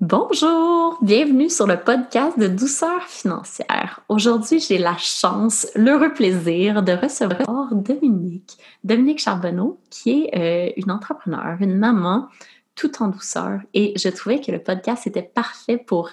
[0.00, 4.00] Bonjour, bienvenue sur le podcast de douceur financière.
[4.08, 10.90] Aujourd'hui, j'ai la chance, l'heureux plaisir de recevoir Dominique, Dominique Charbonneau, qui est euh, une
[10.90, 12.28] entrepreneure, une maman,
[12.74, 13.60] tout en douceur.
[13.74, 16.08] Et je trouvais que le podcast était parfait pour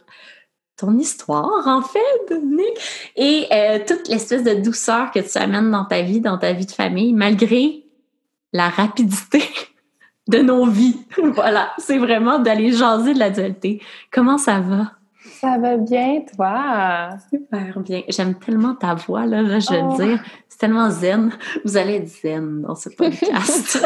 [0.76, 5.86] ton histoire, en fait, Dominique, et euh, toute l'espèce de douceur que tu amènes dans
[5.86, 7.86] ta vie, dans ta vie de famille, malgré
[8.52, 9.44] la rapidité
[10.28, 11.00] de nos vies.
[11.34, 13.82] voilà, c'est vraiment d'aller jaser de la dualité.
[14.12, 14.92] Comment ça va?
[15.40, 17.10] Ça va bien, toi?
[17.30, 18.02] Super bien.
[18.08, 19.96] J'aime tellement ta voix, là, je veux oh.
[19.96, 20.24] dire.
[20.48, 21.32] C'est tellement zen.
[21.64, 23.86] Vous allez être zen dans ce podcast.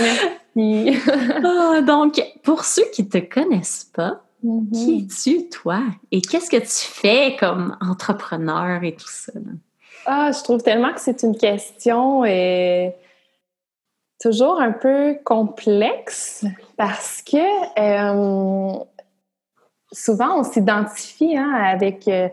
[0.00, 0.32] Merci.
[1.44, 4.70] Ah, donc, pour ceux qui ne te connaissent pas, mm-hmm.
[4.70, 5.80] qui es-tu, toi?
[6.10, 9.32] Et qu'est-ce que tu fais comme entrepreneur et tout ça?
[10.04, 12.92] Ah, je trouve tellement que c'est une question et
[14.22, 16.44] toujours un peu complexe
[16.76, 17.36] parce que
[17.78, 18.72] euh,
[19.90, 22.28] souvent on s'identifie hein, avec euh,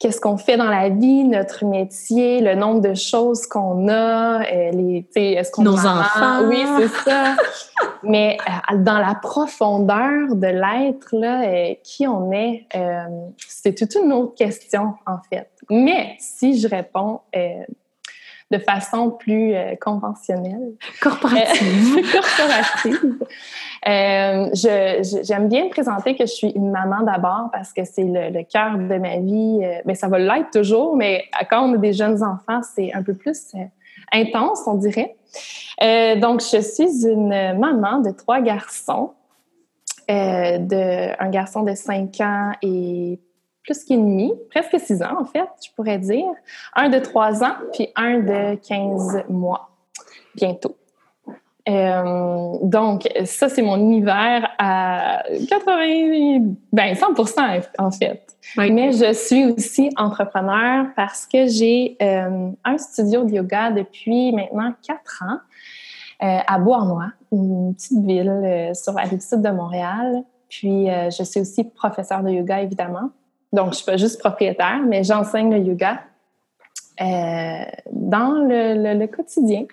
[0.00, 4.70] qu'est-ce qu'on fait dans la vie, notre métier, le nombre de choses qu'on a, euh,
[4.72, 7.36] les, est-ce qu'on nos enfants, oui c'est ça.
[8.02, 8.38] Mais
[8.74, 12.66] dans la profondeur de l'être là, qui on est,
[13.46, 15.50] c'est toute une autre question en fait.
[15.68, 17.20] Mais si je réponds
[18.50, 20.74] de façon plus euh, conventionnelle.
[21.00, 21.98] Corporative.
[21.98, 23.24] Euh, corporative.
[23.88, 24.50] Euh,
[25.22, 28.98] j'aime bien présenter que je suis une maman d'abord parce que c'est le, cœur de
[28.98, 29.60] ma vie.
[29.84, 33.14] mais ça va l'être toujours, mais quand on a des jeunes enfants, c'est un peu
[33.14, 33.52] plus
[34.12, 35.16] intense, on dirait.
[36.20, 39.12] donc, je suis une maman de trois garçons.
[40.08, 43.20] de, un garçon de 5 ans et
[43.70, 46.26] plus qu'ennemi, presque six ans en fait, je pourrais dire.
[46.74, 49.70] Un de trois ans, puis un de 15 mois,
[50.34, 50.74] bientôt.
[51.68, 57.06] Euh, donc, ça, c'est mon univers à 80, ben 100
[57.78, 58.26] en fait.
[58.56, 64.72] Mais je suis aussi entrepreneur parce que j'ai euh, un studio de yoga depuis maintenant
[64.84, 65.38] quatre ans
[66.26, 70.24] euh, à Beauharnois, une petite ville sur la rive sud de Montréal.
[70.48, 73.10] Puis, je suis aussi professeur de yoga, évidemment.
[73.52, 76.00] Donc, je ne suis pas juste propriétaire, mais j'enseigne le yoga
[77.00, 79.64] euh, dans le, quotidien.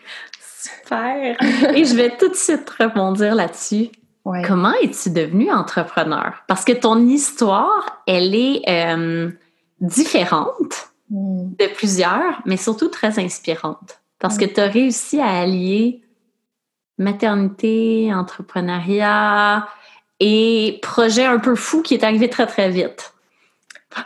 [0.42, 1.38] Super!
[1.76, 3.90] Et je vais tout de suite rebondir là-dessus.
[4.46, 6.44] Comment es-tu devenue entrepreneur?
[6.48, 9.32] Parce que ton histoire, elle est euh,
[9.80, 11.52] différente hmm.
[11.58, 14.02] de plusieurs, mais surtout très inspirante.
[14.20, 16.02] Parce que tu as réussi à allier
[16.98, 19.68] maternité, entrepreneuriat
[20.20, 23.14] et projet un peu fou qui est arrivé très, très vite.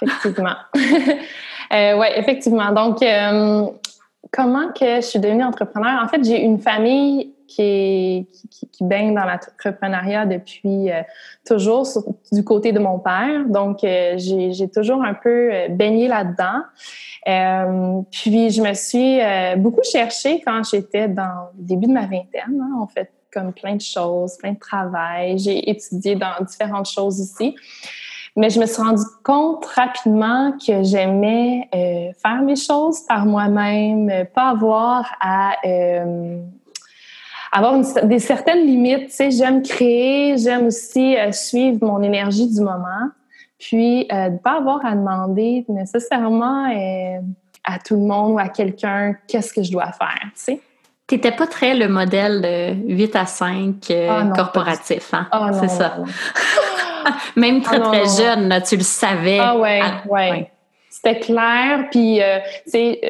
[0.01, 0.55] Effectivement.
[0.75, 2.71] euh, oui, effectivement.
[2.71, 3.67] Donc, euh,
[4.31, 6.01] comment que je suis devenue entrepreneur?
[6.03, 11.01] En fait, j'ai une famille qui, qui, baigne dans l'entrepreneuriat depuis euh,
[11.45, 11.85] toujours
[12.31, 13.45] du côté de mon père.
[13.47, 16.61] Donc, euh, j'ai toujours un peu baigné là-dedans.
[18.09, 19.19] puis, je me suis
[19.61, 22.61] beaucoup cherchée quand j'étais dans le début de ma vingtaine.
[22.61, 25.37] Hein, en fait, comme plein de choses, plein de travail.
[25.37, 27.55] J'ai étudié dans différentes choses aussi.
[28.37, 34.09] Mais je me suis rendu compte rapidement que j'aimais euh, faire mes choses par moi-même,
[34.09, 36.37] euh, pas avoir à euh,
[37.51, 39.09] avoir des certaines limites.
[39.09, 43.09] Tu sais, j'aime créer, j'aime aussi suivre mon énergie du moment,
[43.59, 46.67] puis ne pas avoir à demander nécessairement
[47.65, 50.21] à tout le monde ou à quelqu'un qu'est-ce que je dois faire.
[50.23, 50.61] Tu sais.
[51.07, 55.27] T'étais pas très le modèle de 8 à 5 ah corporatif, hein?
[55.31, 55.97] Ah C'est ça.
[57.35, 59.39] Même très, ah, très jeune, tu le savais.
[59.39, 60.51] Ah ouais, ah, ouais.
[60.89, 61.87] C'était clair.
[61.89, 63.09] Puis, euh, c'est euh,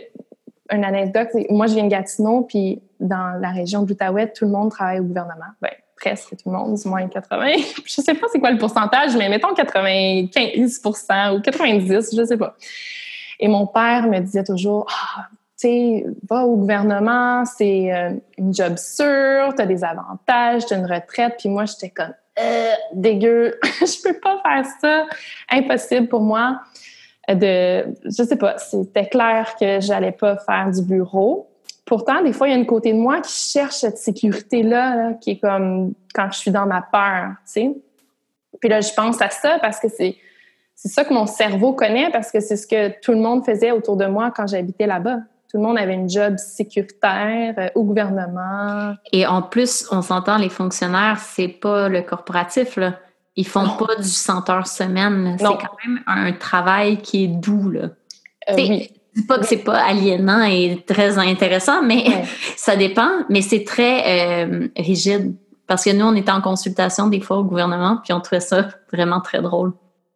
[0.75, 4.51] une anecdote, moi, je viens de Gatineau, puis dans la région de l'Outaouais, tout le
[4.51, 5.51] monde travaille au gouvernement.
[5.61, 5.71] Ben,
[6.01, 7.53] presque tout le monde, du moins 80.
[7.85, 12.55] je sais pas c'est quoi le pourcentage, mais mettons 95% ou 90, je sais pas.
[13.39, 15.27] Et mon père me disait toujours, ah,
[15.59, 20.73] tu sais, va au gouvernement, c'est euh, une job sûre, tu as des avantages, tu
[20.73, 21.35] as une retraite.
[21.37, 25.05] Puis moi, j'étais comme, euh, dégueu, je peux pas faire ça,
[25.49, 26.61] impossible pour moi.
[27.29, 31.47] De, je sais pas, c'était clair que j'allais pas faire du bureau.
[31.85, 35.31] Pourtant, des fois, il y a une côté de moi qui cherche cette sécurité-là, qui
[35.31, 37.71] est comme quand je suis dans ma peur, tu sais.
[38.59, 40.17] Puis là, je pense à ça parce que c'est,
[40.75, 43.71] c'est ça que mon cerveau connaît parce que c'est ce que tout le monde faisait
[43.71, 45.19] autour de moi quand j'habitais là-bas.
[45.51, 48.95] Tout le monde avait une job sécuritaire euh, au gouvernement.
[49.11, 52.93] Et en plus, on s'entend, les fonctionnaires, c'est pas le corporatif, là.
[53.35, 55.35] Ils font pas du 100 heures semaine.
[55.37, 57.89] C'est quand même un travail qui est doux, là.
[58.49, 58.91] Euh, oui.
[59.13, 62.05] dis pas que c'est pas aliénant et très intéressant, mais
[62.55, 63.09] ça dépend.
[63.29, 65.35] Mais c'est très euh, rigide
[65.67, 68.69] Parce que nous, on était en consultation des fois au gouvernement, puis on trouvait ça
[68.93, 69.73] vraiment très drôle.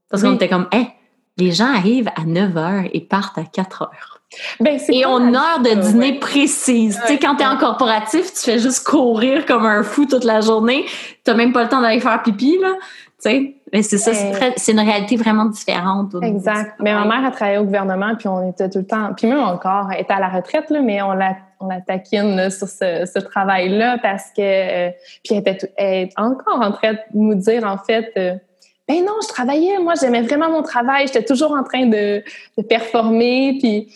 [0.10, 0.88] Parce qu'on était comme, hé,
[1.36, 4.15] les gens arrivent à 9 h et partent à 4 h.
[4.60, 7.00] Ben, et on a heure de dîner précise.
[7.06, 10.42] tu sais, quand t'es en corporatif, tu fais juste courir comme un fou toute la
[10.42, 10.86] journée.
[11.24, 12.74] T'as même pas le temps d'aller faire pipi, là.
[13.22, 14.12] Tu sais, mais c'est ça,
[14.56, 16.16] c'est une réalité vraiment différente.
[16.22, 16.74] Exact.
[16.80, 19.40] Mais ma mère a travaillé au gouvernement, puis on était tout le temps, puis même
[19.40, 23.06] encore, elle était à la retraite, là, mais on la, on la taquine sur ce,
[23.06, 24.42] ce travail-là parce que,
[24.88, 24.92] euh,
[25.24, 28.36] puis elle était, elle encore en train de nous dire, en fait, euh,
[28.88, 32.24] ben non, je travaillais, moi j'aimais vraiment mon travail, j'étais toujours en train de,
[32.58, 33.88] de performer, puis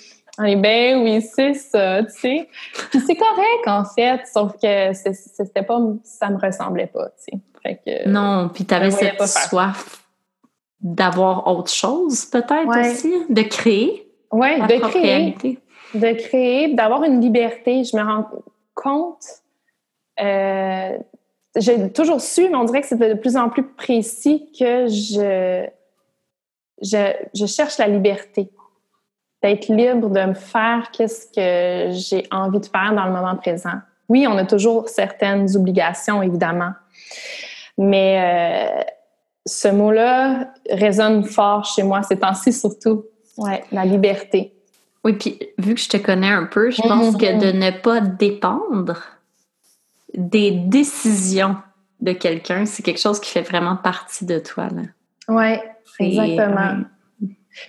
[0.44, 2.50] est ben oui, c'est ça, tu sais.
[2.90, 7.40] Puis c'est correct en fait, sauf que c'était pas, ça me ressemblait pas, tu sais.
[7.62, 10.06] Fait que, non, puis t'avais cette soif
[10.82, 14.10] d'avoir autre chose peut-être aussi, de créer.
[14.32, 15.60] Oui, de créer.
[15.94, 17.84] De créer, d'avoir une liberté.
[17.84, 18.30] Je me rends
[18.76, 19.26] compte,
[20.22, 20.98] euh,
[21.56, 25.68] j'ai toujours su, mais on dirait que c'était de plus en plus précis que je,
[26.82, 28.50] je, je cherche la liberté
[29.42, 33.80] d'être libre de me faire qu'est-ce que j'ai envie de faire dans le moment présent.
[34.10, 36.74] Oui, on a toujours certaines obligations, évidemment,
[37.78, 38.84] mais euh,
[39.46, 43.06] ce mot-là résonne fort chez moi ces temps-ci surtout.
[43.38, 44.54] Ouais, la liberté.
[45.06, 48.02] Oui, puis vu que je te connais un peu, je pense que de ne pas
[48.02, 48.98] dépendre
[50.14, 51.56] des décisions
[52.02, 54.68] de quelqu'un, c'est quelque chose qui fait vraiment partie de toi.
[55.30, 55.56] Oui,
[56.00, 56.82] exactement.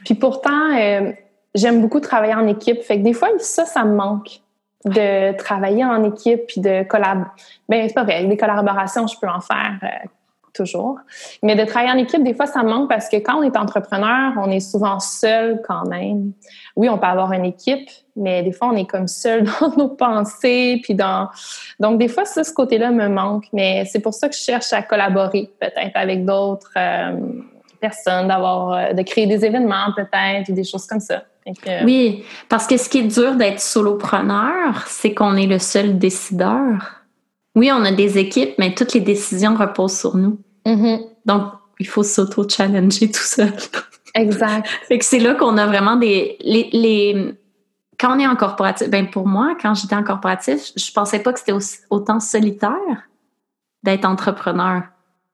[0.05, 1.13] Puis pourtant, euh,
[1.55, 2.83] j'aime beaucoup travailler en équipe.
[2.83, 4.41] Fait que des fois, ça, ça me manque
[4.85, 7.29] de travailler en équipe puis de collaborer.
[7.69, 8.25] Ben, c'est pas vrai.
[8.25, 10.09] Des collaborations, je peux en faire euh,
[10.55, 10.99] toujours.
[11.43, 13.57] Mais de travailler en équipe, des fois, ça me manque parce que quand on est
[13.57, 16.33] entrepreneur, on est souvent seul quand même.
[16.77, 19.89] Oui, on peut avoir une équipe, mais des fois, on est comme seul dans nos
[19.89, 21.29] pensées, puis dans...
[21.79, 23.47] Donc, des fois, ça, ce côté-là me manque.
[23.53, 27.17] Mais c'est pour ça que je cherche à collaborer peut-être avec d'autres euh,
[27.81, 31.23] personnes, d'avoir, euh, de créer des événements peut-être, ou des choses comme ça.
[31.85, 37.03] Oui, parce que ce qui est dur d'être solopreneur, c'est qu'on est le seul décideur.
[37.55, 40.39] Oui, on a des équipes, mais toutes les décisions reposent sur nous.
[40.67, 41.01] Mm-hmm.
[41.27, 41.45] Donc,
[41.79, 43.53] il faut s'auto-challenger tout seul.
[44.15, 44.69] Exact.
[44.89, 46.37] fait que c'est là qu'on a vraiment des.
[46.41, 47.35] Les,
[47.99, 51.33] quand on est en corporatif, ben pour moi, quand j'étais en corporatif, je pensais pas
[51.33, 51.55] que c'était
[51.91, 53.09] autant solitaire
[53.83, 54.83] d'être entrepreneur.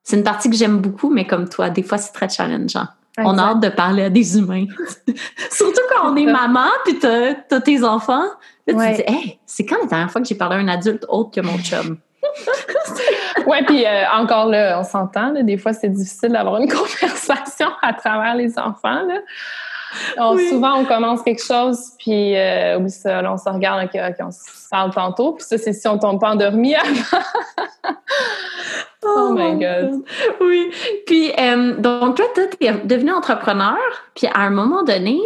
[0.03, 2.87] C'est une partie que j'aime beaucoup, mais comme toi, des fois, c'est très challengeant.
[3.19, 4.67] On a hâte de parler à des humains.
[5.51, 8.25] Surtout quand on est maman, puis t'as as tes enfants.
[8.67, 10.69] Là, tu te dis, hey, c'est quand la dernière fois que j'ai parlé à un
[10.69, 11.99] adulte autre que mon chum?
[13.47, 15.33] oui, puis euh, encore là, on s'entend.
[15.43, 19.07] Des fois, c'est difficile d'avoir une conversation à travers les enfants.
[20.51, 23.89] Souvent, on commence quelque chose, puis euh, on se regarde,
[24.21, 25.33] on se parle tantôt.
[25.33, 27.23] Puis ça, c'est si on tombe pas endormi avant.
[29.09, 30.03] Oh, my God.
[30.41, 30.73] Oui.
[31.07, 33.79] Puis, euh, donc, toi, tu es devenu entrepreneur,
[34.17, 35.21] puis à un moment donné,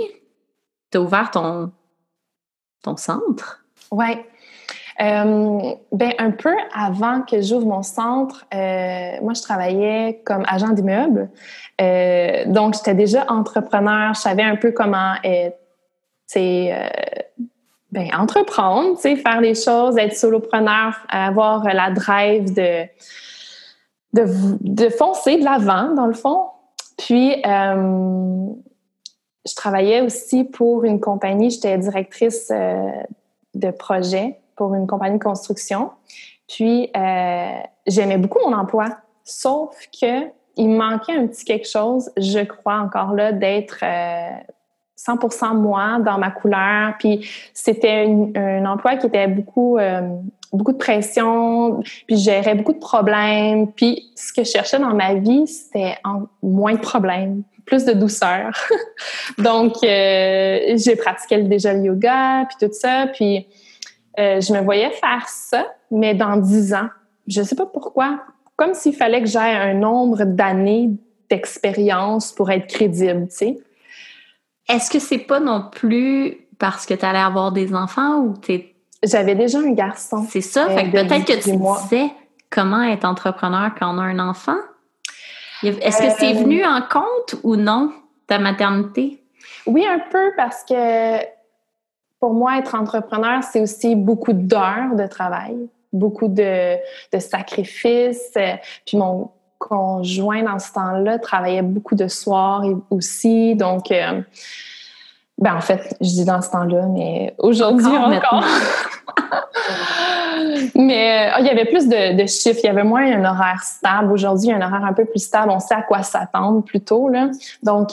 [0.91, 1.73] tu as ouvert ton,
[2.83, 3.65] ton centre.
[3.91, 4.19] Oui.
[5.01, 10.69] Euh, ben, un peu avant que j'ouvre mon centre, euh, moi, je travaillais comme agent
[10.71, 11.31] d'immeuble.
[12.47, 14.15] donc, j'étais déjà entrepreneur.
[14.15, 15.15] Je savais un peu comment
[17.93, 22.87] ben, entreprendre, faire les choses, être solopreneur, avoir la drive de
[24.13, 26.47] de, foncer de l'avant, dans le fond.
[26.99, 28.47] Puis, euh,
[29.47, 32.91] je travaillais aussi pour une compagnie, j'étais directrice euh,
[33.55, 35.91] de projet pour une compagnie de construction.
[36.47, 38.91] Puis, euh, j'aimais beaucoup mon emploi,
[39.25, 40.27] sauf que
[40.57, 43.83] il manquait un petit quelque chose, je crois encore là, d'être
[44.99, 46.95] 100% moi dans ma couleur.
[46.99, 49.79] Puis, c'était un emploi qui était beaucoup
[50.53, 53.71] beaucoup de pression, puis je gérais beaucoup de problèmes.
[53.73, 55.97] Puis ce que je cherchais dans ma vie, c'était
[56.43, 58.51] moins de problèmes, plus de douceur.
[59.39, 63.07] Donc, euh, j'ai pratiqué déjà le yoga, puis tout ça.
[63.13, 63.47] Puis
[64.21, 66.89] euh, je me voyais faire ça, mais dans dix ans.
[67.27, 68.21] Je sais pas pourquoi.
[68.57, 70.91] Comme s'il fallait que j'aie un nombre d'années
[71.31, 73.59] d'expérience pour être crédible, tu sais.
[74.69, 78.63] Est-ce que c'est pas non plus parce que tu allais avoir des enfants ou tu
[79.03, 80.27] j'avais déjà un garçon.
[80.29, 80.69] C'est ça.
[80.69, 82.11] fait euh, peut-être que tu disais
[82.51, 84.59] comment être entrepreneur quand on a un enfant.
[85.63, 87.93] Est-ce que c'est euh, venu en compte ou non,
[88.27, 89.23] ta maternité?
[89.67, 91.19] Oui, un peu parce que
[92.21, 95.57] pour moi, être entrepreneur, c'est aussi beaucoup d'heures de travail,
[95.93, 96.77] beaucoup de,
[97.13, 98.37] de sacrifices.
[98.87, 103.55] Puis mon conjoint, dans ce temps-là, travaillait beaucoup de soirs aussi.
[103.55, 104.21] Donc, euh,
[105.39, 108.45] ben en fait, je dis dans ce temps-là, mais aujourd'hui encore.
[110.75, 114.13] Mais il y avait plus de, chiffres, il y avait moins un horaire stable.
[114.13, 115.51] Aujourd'hui, il y a un horaire un peu plus stable.
[115.51, 117.09] On sait à quoi s'attendre plutôt.
[117.09, 117.29] Là.
[117.63, 117.91] Donc,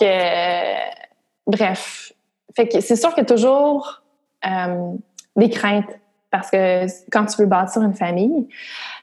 [1.45, 2.13] bref.
[2.55, 3.25] Fait que c'est sûr qu'il y
[4.43, 4.97] toujours
[5.35, 5.99] des craintes
[6.31, 8.47] parce que quand tu veux bâtir une famille.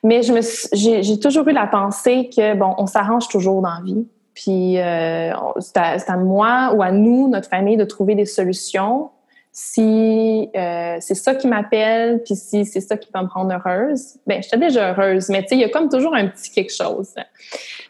[0.02, 0.40] Mais je me
[0.72, 4.06] j'ai toujours eu la pensée que, bon, on s'arrange toujours dans la vie.
[4.34, 9.10] Puis euh, c'est à, moi ou à nous, notre famille, de trouver des solutions.
[9.52, 14.16] Si euh, c'est ça qui m'appelle, puis si c'est ça qui va me rendre heureuse,
[14.26, 15.28] ben j'étais déjà heureuse.
[15.28, 17.14] Mais tu sais, il y a comme toujours un petit quelque chose.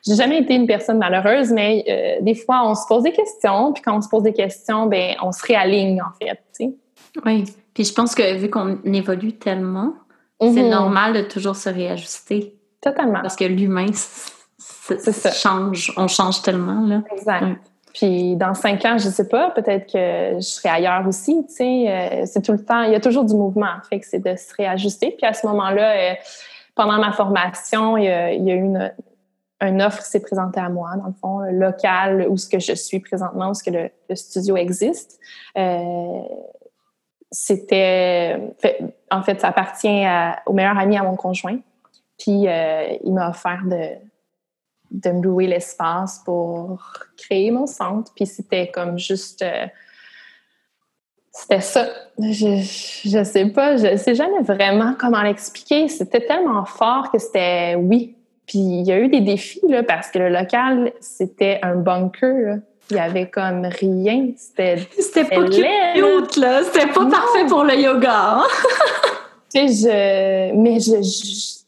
[0.07, 3.73] J'ai jamais été une personne malheureuse, mais euh, des fois, on se pose des questions,
[3.73, 6.39] puis quand on se pose des questions, ben on se réaligne en fait.
[6.55, 6.75] Tu.
[7.25, 7.45] Oui.
[7.75, 9.95] Puis je pense que vu qu'on évolue tellement,
[10.41, 10.71] c'est mhm.
[10.71, 12.55] normal de toujours se réajuster.
[12.81, 13.23] Totalement.
[13.23, 15.31] Parce que l'humain ça.
[15.31, 15.93] change.
[15.97, 17.03] On change tellement, là.
[17.13, 17.59] Exact.
[17.95, 21.85] Puis dans cinq ans, je sais pas, peut-être que je serai ailleurs aussi, tu sais.
[21.89, 23.77] Euh, c'est tout le temps, il y a toujours du mouvement.
[23.89, 25.15] Fait que c'est de se réajuster.
[25.17, 26.15] Puis à ce moment-là, euh,
[26.75, 28.93] pendant ma formation, il y a, eu une,
[29.61, 32.73] une offre qui s'est présentée à moi, dans le fond, local où ce que je
[32.73, 35.21] suis présentement, où ce que le, studio existe.
[35.57, 36.21] Euh,
[37.31, 38.39] c'était.
[39.11, 40.05] En fait, ça appartient
[40.47, 41.59] au meilleur ami à mon conjoint.
[42.19, 43.89] Puis euh, il m'a offert de,
[44.91, 46.83] de me louer l'espace pour
[47.17, 48.13] créer mon centre.
[48.15, 49.43] Puis c'était comme juste.
[49.43, 49.67] Euh,
[51.33, 51.89] c'était ça.
[52.19, 52.61] Je,
[53.05, 55.89] je sais pas, je sais jamais vraiment comment l'expliquer.
[55.89, 58.17] C'était tellement fort que c'était oui.
[58.47, 62.59] Puis il y a eu des défis, là, parce que le local, c'était un bunker.
[62.91, 64.29] Il y avait comme rien.
[64.37, 66.63] C'était C'était pas cute, là.
[66.65, 68.39] C'était pas parfait pour le yoga.
[68.39, 68.45] Hein.
[69.55, 70.55] tu sais, je...
[70.55, 71.01] Mais je,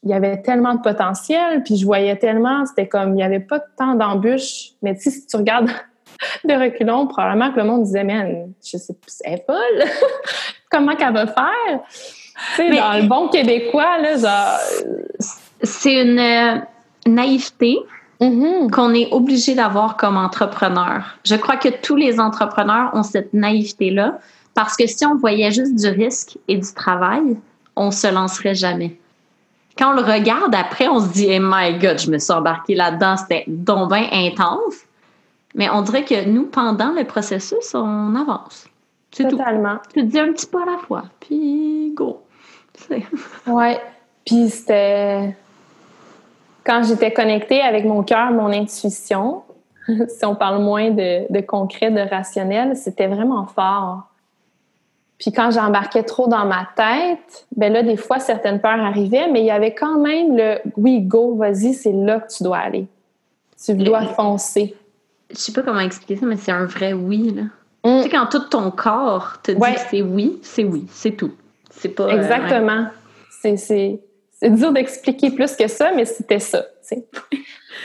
[0.02, 2.66] il y avait tellement de potentiel, puis je voyais tellement...
[2.66, 3.16] C'était comme...
[3.16, 4.72] Il y avait pas tant d'embûches.
[4.82, 5.70] Mais tu sais, si tu regardes
[6.44, 9.88] de reculons, probablement que le monde disait, mais je sais pas, c'est folle.
[10.70, 11.80] Comment qu'elle va faire?
[12.56, 14.58] Tu sais, dans le bon québécois, là, genre...
[15.62, 16.58] C'est une euh,
[17.06, 17.78] naïveté
[18.20, 18.70] Mm-hmm.
[18.70, 21.18] qu'on est obligé d'avoir comme entrepreneur.
[21.24, 24.18] Je crois que tous les entrepreneurs ont cette naïveté-là
[24.54, 27.36] parce que si on voyait juste du risque et du travail,
[27.76, 28.98] on se lancerait jamais.
[29.76, 32.74] Quand on le regarde après, on se dit, hey my God, je me suis embarqué
[32.74, 34.76] là-dedans, c'était donc bien intense.
[35.54, 38.66] Mais on dirait que nous, pendant le processus, on avance.
[39.10, 39.76] C'est Totalement.
[39.92, 42.22] Tu te dis un petit pas à la fois, puis go.
[43.46, 43.80] Ouais.
[44.24, 45.36] Puis c'était
[46.66, 49.42] quand j'étais connectée avec mon cœur, mon intuition,
[49.88, 54.02] si on parle moins de, concret, de rationnel, c'était vraiment fort.
[55.18, 59.40] Puis quand j'embarquais trop dans ma tête, ben là, des fois, certaines peurs arrivaient, mais
[59.40, 62.86] il y avait quand même le oui, go, vas-y, c'est là que tu dois aller.
[63.64, 64.74] Tu dois foncer.
[65.30, 67.42] Je sais pas comment expliquer ça, mais c'est un vrai oui, là.
[67.84, 67.98] Mm.
[67.98, 71.32] Tu sais, quand tout ton corps te dit que c'est oui, c'est oui, c'est tout.
[71.70, 72.04] C'est pas.
[72.04, 72.88] Euh, Exactement.
[73.30, 74.00] C'est
[74.38, 76.66] c'est dur d'expliquer plus que ça, mais c'était ça.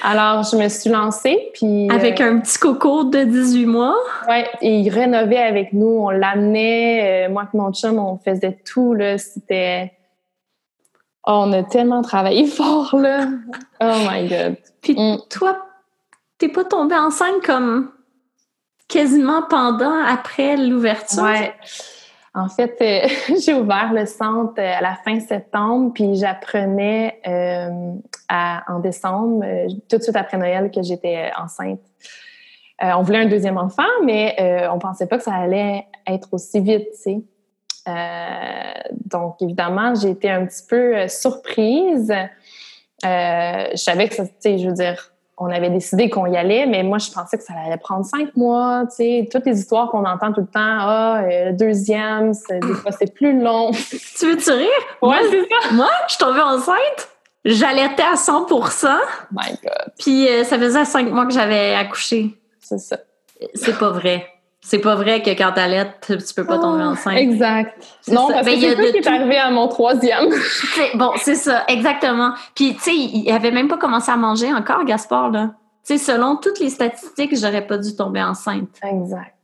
[0.03, 1.89] Alors, je me suis lancée, puis...
[1.89, 3.95] Avec euh, un petit coco de 18 mois?
[4.27, 8.59] Oui, et il rénovait avec nous, on l'amenait, euh, moi et mon chum, on faisait
[8.65, 9.93] tout, c'était...
[11.25, 13.27] Oh, on a tellement travaillé fort, là!
[13.79, 14.57] Oh my God!
[14.81, 15.19] Puis mm.
[15.29, 15.65] toi,
[16.37, 17.91] t'es pas tombée enceinte comme
[18.89, 21.23] quasiment pendant, après l'ouverture?
[21.23, 21.53] Ouais.
[22.33, 27.93] En fait, euh, j'ai ouvert le centre euh, à la fin septembre, puis j'apprenais euh,
[28.67, 29.45] en décembre,
[29.89, 31.81] tout de suite après Noël, que j'étais enceinte.
[32.81, 34.37] on voulait un deuxième enfant, mais
[34.71, 37.21] on pensait pas que ça allait être aussi vite, tu sais.
[39.05, 42.13] donc, évidemment, j'ai été un petit peu surprise.
[43.03, 45.11] je savais que ça, tu sais, je veux dire,
[45.41, 48.35] on avait décidé qu'on y allait, mais moi, je pensais que ça allait prendre cinq
[48.35, 48.83] mois.
[48.89, 52.73] Tu sais, toutes les histoires qu'on entend tout le temps, ah, euh, le deuxième, des
[52.75, 53.71] fois, c'est plus long.
[54.19, 54.69] tu veux te rire?
[55.01, 55.73] Ouais, c'est ça.
[55.73, 57.09] Moi, je suis tombée enceinte.
[57.43, 58.87] J'allaitais à 100%
[59.31, 59.93] My God.
[59.97, 62.37] Puis euh, ça faisait cinq mois que j'avais accouché.
[62.59, 62.97] C'est ça.
[63.55, 64.27] C'est pas vrai.
[64.63, 67.17] C'est pas vrai que quand t'allaites, tu peux pas tomber ah, enceinte.
[67.17, 67.83] exact.
[68.07, 70.29] Non, parce que c'est ça qui est arrivé à mon troisième.
[70.93, 72.33] bon, c'est ça, exactement.
[72.55, 75.55] Puis, tu sais, il avait même pas commencé à manger encore, Gaspard, là.
[75.85, 78.69] Tu sais, selon toutes les statistiques, j'aurais pas dû tomber enceinte.
[78.83, 79.35] Exact.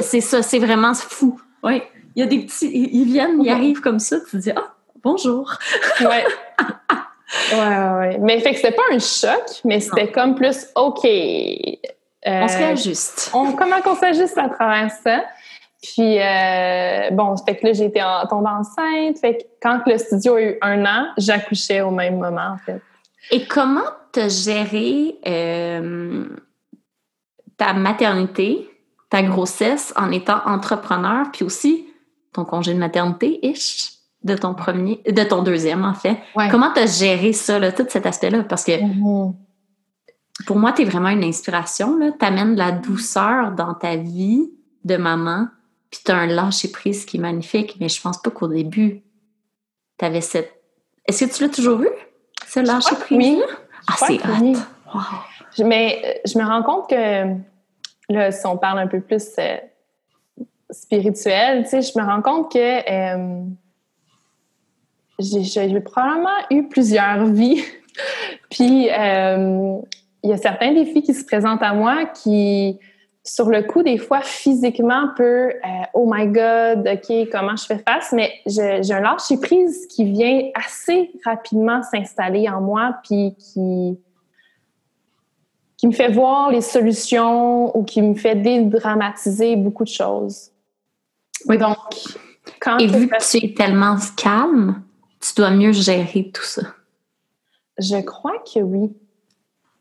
[0.00, 1.40] c'est ça, c'est vraiment fou.
[1.64, 1.82] Oui.
[2.14, 4.74] Il y a des petits, ils viennent, ils arrivent comme ça, tu te dis, ah,
[5.02, 5.52] bonjour.
[6.00, 6.24] Ouais.
[7.52, 11.06] ouais, ouais, Mais fait que c'était pas un choc, mais c'était comme plus, OK,
[12.26, 13.30] on se réajuste.
[13.34, 15.24] On, comment qu'on s'ajuste à travers ça?
[15.82, 19.18] Puis, euh, bon, fait que là, j'ai été tombée enceinte.
[19.18, 22.80] Fait que quand le studio a eu un an, j'accouchais au même moment, en fait.
[23.30, 26.24] Et comment t'as géré euh,
[27.56, 28.68] ta maternité,
[29.10, 31.86] ta grossesse en étant entrepreneur, puis aussi
[32.32, 33.92] ton congé de maternité, ish?
[34.24, 36.18] de ton premier, de ton deuxième, en fait?
[36.34, 36.48] Ouais.
[36.50, 38.42] Comment tu as géré ça, là, tout cet aspect-là?
[38.42, 39.34] Parce que Mhm.
[40.44, 41.98] Pour moi, tu es vraiment une inspiration.
[42.18, 44.50] Tu amènes de la douceur dans ta vie
[44.84, 45.48] de maman,
[45.90, 49.02] puis tu as un lâcher-prise qui est magnifique, mais je pense pas qu'au début,
[49.98, 50.52] tu avais cette.
[51.06, 51.88] Est-ce que tu l'as toujours eu,
[52.46, 53.18] ce lâcher-prise?
[53.18, 53.42] oui.
[53.88, 54.56] Ah, c'est oui.
[54.92, 55.00] Wow.
[55.56, 57.34] Je- Mais je me rends compte que,
[58.12, 59.56] là, si on parle un peu plus euh,
[60.70, 63.44] spirituel, tu sais, je me rends compte que euh,
[65.18, 67.62] j'ai j'ai probablement eu plusieurs vies.
[68.50, 69.78] Puis, euh,
[70.26, 72.80] il y a certains défis qui se présentent à moi qui,
[73.22, 77.78] sur le coup, des fois, physiquement, peut euh, Oh my God, OK, comment je fais
[77.78, 78.12] face?
[78.12, 83.96] Mais j'ai un lâcher-prise qui vient assez rapidement s'installer en moi, puis qui,
[85.76, 90.50] qui me fait voir les solutions ou qui me fait dédramatiser beaucoup de choses.
[91.46, 91.56] Oui.
[91.56, 91.76] Donc,
[92.60, 94.82] quand Et vu que tu es tellement calme,
[95.20, 96.62] tu dois mieux gérer tout ça.
[97.78, 98.90] Je crois que oui.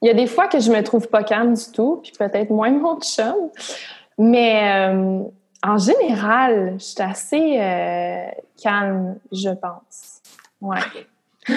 [0.06, 2.52] Il y a des fois que je me trouve pas calme du tout, puis peut-être
[2.52, 3.50] moins mon chum.
[4.20, 5.24] Mais euh,
[5.64, 8.26] en général, je suis assez euh,
[8.62, 10.22] calme, je pense.
[10.62, 10.78] Ouais.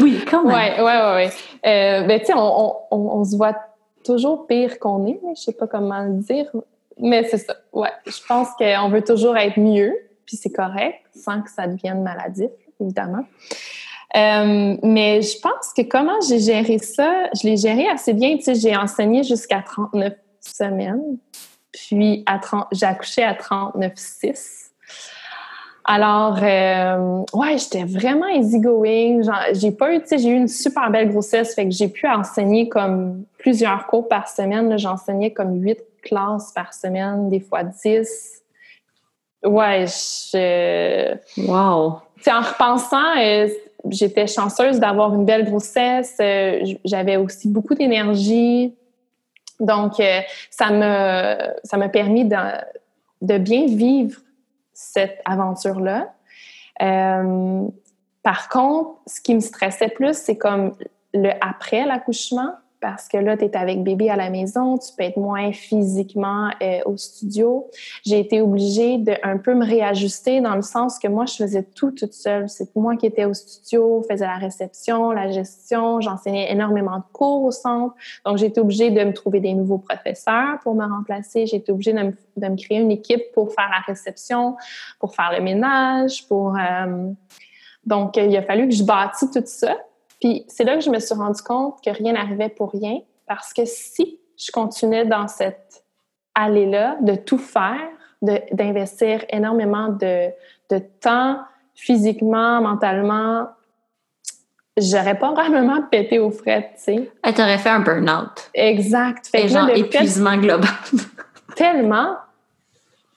[0.00, 0.54] Oui, quand même.
[0.54, 1.14] Ouais, ouais, ouais.
[1.14, 1.30] ouais.
[1.66, 3.54] Euh, ben, tu sais, on, on, on- on se voit
[4.04, 6.50] toujours pire qu'on est, je sais pas comment le dire.
[6.98, 7.54] Mais c'est ça.
[7.72, 7.90] Ouais.
[8.06, 9.94] Je pense qu'on veut toujours être mieux,
[10.26, 12.50] puis c'est correct, sans que ça devienne maladif,
[12.80, 13.24] évidemment.
[14.16, 18.36] Euh, mais je pense que comment j'ai géré ça, je l'ai géré assez bien.
[18.36, 21.18] Tu sais, j'ai enseigné jusqu'à 39 semaines,
[21.72, 24.64] puis à 30, j'ai accouché à 39,6.
[25.86, 29.20] Alors, euh, ouais, j'étais vraiment easygoing.
[29.52, 32.08] J'ai pas eu, tu sais, j'ai eu une super belle grossesse, fait que j'ai pu
[32.08, 34.78] enseigner comme plusieurs cours par semaine.
[34.78, 38.42] J'enseignais comme huit classes par semaine, des fois 10.
[39.44, 41.16] Ouais, je,
[41.46, 42.00] Wow.
[42.16, 43.48] tu sais, en repensant, euh,
[43.90, 46.16] j'étais chanceuse d'avoir une belle grossesse.
[46.20, 48.74] Euh, J'avais aussi beaucoup d'énergie.
[49.60, 52.36] Donc, euh, ça m'a ça m'a permis de,
[53.22, 54.20] de bien vivre
[54.72, 56.12] cette aventure-là.
[56.82, 57.62] Euh,
[58.22, 60.74] par contre, ce qui me stressait plus, c'est comme
[61.12, 62.52] le après l'accouchement,
[62.84, 66.50] parce que là, tu es avec bébé à la maison, tu peux être moins physiquement
[66.60, 67.70] euh, au studio.
[68.04, 71.62] J'ai été obligée de un peu me réajuster dans le sens que moi, je faisais
[71.62, 72.46] tout toute seule.
[72.50, 77.44] C'est moi qui étais au studio, faisais la réception, la gestion, j'enseignais énormément de cours
[77.44, 77.94] au centre.
[78.26, 81.46] Donc, j'ai été obligée de me trouver des nouveaux professeurs pour me remplacer.
[81.46, 84.56] J'ai été obligée de me, de me créer une équipe pour faire la réception,
[85.00, 87.12] pour faire le ménage, euh,
[87.86, 89.76] donc, il a fallu que je bâtisse tout ça.
[90.24, 93.52] Puis c'est là que je me suis rendu compte que rien n'arrivait pour rien, parce
[93.52, 95.84] que si je continuais dans cette
[96.34, 97.90] allée-là, de tout faire,
[98.22, 100.30] d'investir énormément de,
[100.70, 101.40] de temps,
[101.74, 103.48] physiquement, mentalement,
[104.78, 107.10] j'aurais pas vraiment pété aux frettes, tu sais.
[107.22, 108.50] Elle t'aurait fait un burn-out.
[108.54, 109.26] Exact.
[109.26, 110.70] Fait Et que là, genre fait épuisement global.
[111.54, 112.16] tellement.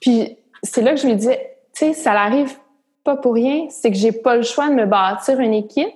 [0.01, 2.53] Puis c'est là que je lui disais, tu sais, ça n'arrive
[3.05, 5.87] pas pour rien, c'est que j'ai pas le choix de me bâtir une équipe.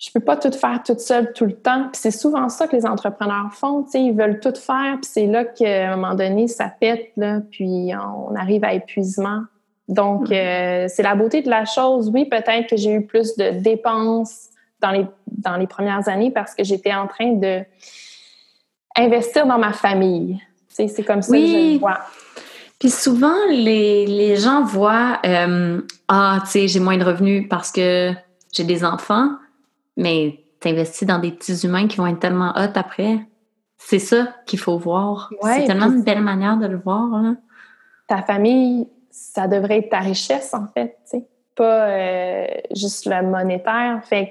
[0.00, 1.82] Je peux pas tout faire toute seule tout le temps.
[1.92, 5.10] Puis c'est souvent ça que les entrepreneurs font, tu sais, ils veulent tout faire, puis
[5.12, 9.42] c'est là qu'à un moment donné, ça pète, là, puis on arrive à épuisement.
[9.88, 12.10] Donc, euh, c'est la beauté de la chose.
[12.14, 14.48] Oui, peut-être que j'ai eu plus de dépenses
[14.80, 17.60] dans les, dans les premières années parce que j'étais en train de
[18.96, 20.40] investir dans ma famille.
[20.68, 21.98] Tu sais, c'est comme ça que je le vois.
[22.78, 27.70] Puis souvent, les, les gens voient euh, Ah, tu sais, j'ai moins de revenus parce
[27.70, 28.12] que
[28.52, 29.28] j'ai des enfants,
[30.00, 33.20] mais t'investis dans des petits humains qui vont être tellement hot après.
[33.78, 35.30] C'est ça qu'il faut voir.
[35.42, 37.22] Ouais, c'est tellement une belle manière de le voir.
[37.22, 37.34] Là.
[38.08, 40.98] ta famille, ça devrait être ta richesse, en fait,
[41.54, 44.00] pas euh, juste le monétaire.
[44.04, 44.30] Fait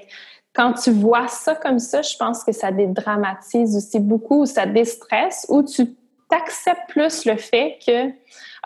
[0.54, 5.46] quand tu vois ça comme ça, je pense que ça dédramatise aussi beaucoup, ça déstresse,
[5.48, 5.94] ou tu
[6.28, 8.08] t'acceptes plus le fait que,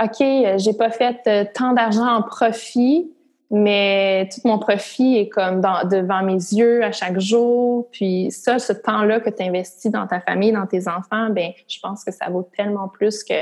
[0.03, 3.11] OK, j'ai pas fait euh, tant d'argent en profit,
[3.51, 7.89] mais tout mon profit est comme dans- devant mes yeux à chaque jour.
[7.93, 11.79] Puis ça, ce temps-là que tu investis dans ta famille, dans tes enfants, ben je
[11.81, 13.35] pense que ça vaut tellement plus que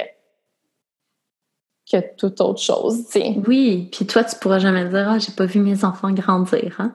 [1.91, 3.35] que toute autre chose, tu sais.
[3.47, 6.77] Oui, puis toi, tu pourras jamais dire Ah, j'ai pas vu mes enfants grandir.
[6.79, 6.93] Hein?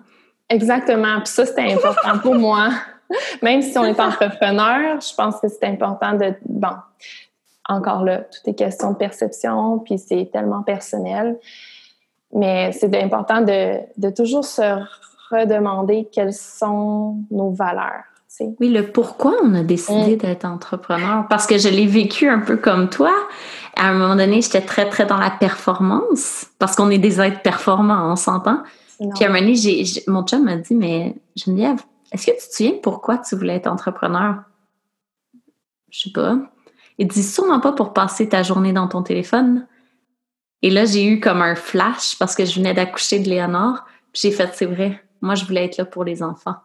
[0.49, 1.17] Exactement.
[1.19, 2.69] Puis ça, c'était important pour moi.
[3.41, 6.33] Même si on est entrepreneur, je pense que c'est important de...
[6.45, 6.75] Bon,
[7.67, 11.37] encore là, tout est question de perception, puis c'est tellement personnel.
[12.33, 14.61] Mais c'est important de, de toujours se
[15.31, 18.03] redemander quelles sont nos valeurs.
[18.59, 20.17] Oui, le pourquoi on a décidé mm.
[20.17, 21.25] d'être entrepreneur.
[21.29, 23.11] Parce que je l'ai vécu un peu comme toi.
[23.75, 26.45] À un moment donné, j'étais très, très dans la performance.
[26.59, 28.61] Parce qu'on est des êtres performants, on s'entend.
[28.99, 32.55] Puis à un moment donné, mon chum m'a dit, mais Geneviève, est-ce que tu te
[32.55, 34.35] souviens pourquoi tu voulais être entrepreneur?
[35.89, 36.37] Je sais pas.
[36.97, 39.67] Il dit sûrement pas pour passer ta journée dans ton téléphone.
[40.61, 43.85] Et là, j'ai eu comme un flash parce que je venais d'accoucher de Léonore.
[44.11, 46.55] Puis j'ai fait, c'est vrai, moi, je voulais être là pour les enfants.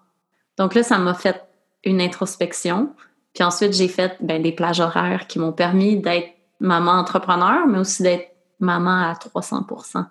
[0.58, 1.42] Donc là, ça m'a fait
[1.84, 2.94] une introspection.
[3.34, 6.28] Puis ensuite, j'ai fait ben, des plages horaires qui m'ont permis d'être
[6.60, 8.28] maman entrepreneur, mais aussi d'être
[8.60, 10.06] maman à 300%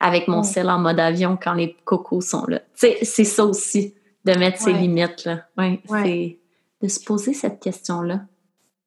[0.00, 2.60] avec mon ciel en mode avion quand les cocos sont là.
[2.74, 5.26] c'est ça aussi, de mettre ses limites.
[5.26, 5.44] Là.
[5.58, 6.38] Ouais, C'est
[6.82, 8.22] de se poser cette question-là.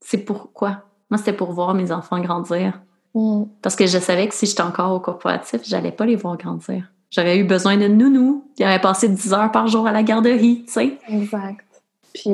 [0.01, 0.81] C'est pourquoi?
[1.11, 2.81] Moi, c'était pour voir mes enfants grandir.
[3.13, 3.43] Mm.
[3.61, 6.91] Parce que je savais que si j'étais encore au corporatif, j'allais pas les voir grandir.
[7.11, 8.45] J'aurais eu besoin de nounou.
[8.57, 10.97] Il avait passé 10 heures par jour à la garderie, tu sais.
[11.07, 11.65] Exact.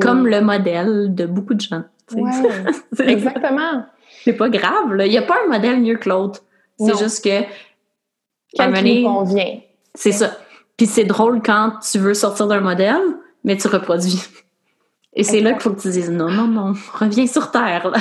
[0.00, 1.82] Comme le modèle de beaucoup de gens.
[2.12, 2.30] Ouais,
[3.12, 3.84] exactement.
[4.24, 5.06] C'est pas grave, là.
[5.06, 6.42] Il n'y a pas un modèle mieux que l'autre.
[6.78, 7.44] C'est juste que.
[8.54, 9.60] Quel qui convient.
[9.94, 10.32] C'est ça.
[10.76, 13.02] Puis c'est drôle quand tu veux sortir d'un modèle,
[13.44, 14.22] mais tu reproduis.
[15.12, 17.92] Et c'est là qu'il faut que tu dises non, non, non, reviens sur Terre.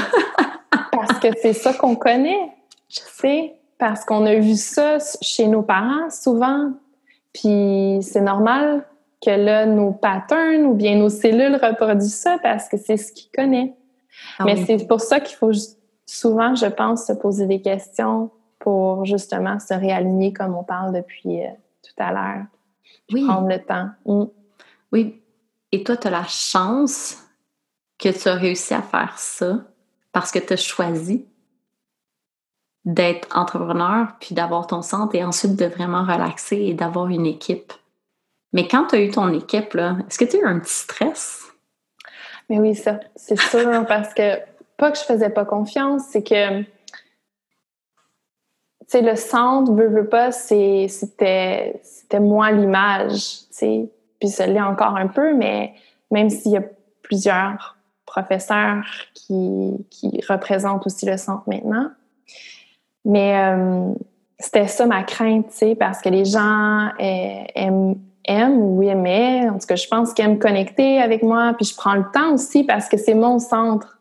[0.92, 2.40] Parce que c'est ça qu'on connaît.
[2.90, 6.74] Je sais parce qu'on a vu ça chez nos parents souvent.
[7.34, 8.86] Puis c'est normal
[9.22, 13.32] que là, nos patterns ou bien nos cellules reproduisent ça parce que c'est ce qu'ils
[13.32, 13.74] connaissent.
[14.38, 15.52] Ah Mais c'est pour ça qu'il faut
[16.06, 21.42] souvent, je pense, se poser des questions pour justement se réaligner comme on parle depuis
[21.42, 21.50] euh,
[21.84, 22.46] tout à l'heure.
[23.12, 23.26] Oui.
[23.26, 23.90] Prendre le temps.
[24.06, 24.26] Mm.
[24.92, 25.22] Oui.
[25.72, 27.18] Et toi, tu as la chance
[27.98, 29.60] que tu as réussi à faire ça
[30.12, 31.26] parce que tu as choisi
[32.94, 37.72] d'être entrepreneur, puis d'avoir ton centre et ensuite de vraiment relaxer et d'avoir une équipe.
[38.52, 41.44] Mais quand tu as eu ton équipe, est-ce que tu as eu un petit stress?
[42.50, 44.40] Mais oui, ça, c'est sûr, parce que
[44.78, 46.64] pas que je faisais pas confiance, c'est que
[48.90, 51.80] tu le centre, veut, veut pas, c'était,
[52.20, 53.88] moi l'image, tu.
[54.20, 55.76] Puis ça l'est encore un peu, mais
[56.10, 56.64] même s'il y a
[57.04, 61.92] plusieurs professeurs qui, qui représentent aussi le centre maintenant,
[63.06, 63.94] mais euh,
[64.40, 69.50] c'était ça ma crainte, tu sais, parce que les gens euh, aiment, aiment ou aimaient,
[69.50, 72.34] en tout cas, je pense qu'ils aiment connecter avec moi, puis je prends le temps
[72.34, 74.00] aussi parce que c'est mon centre.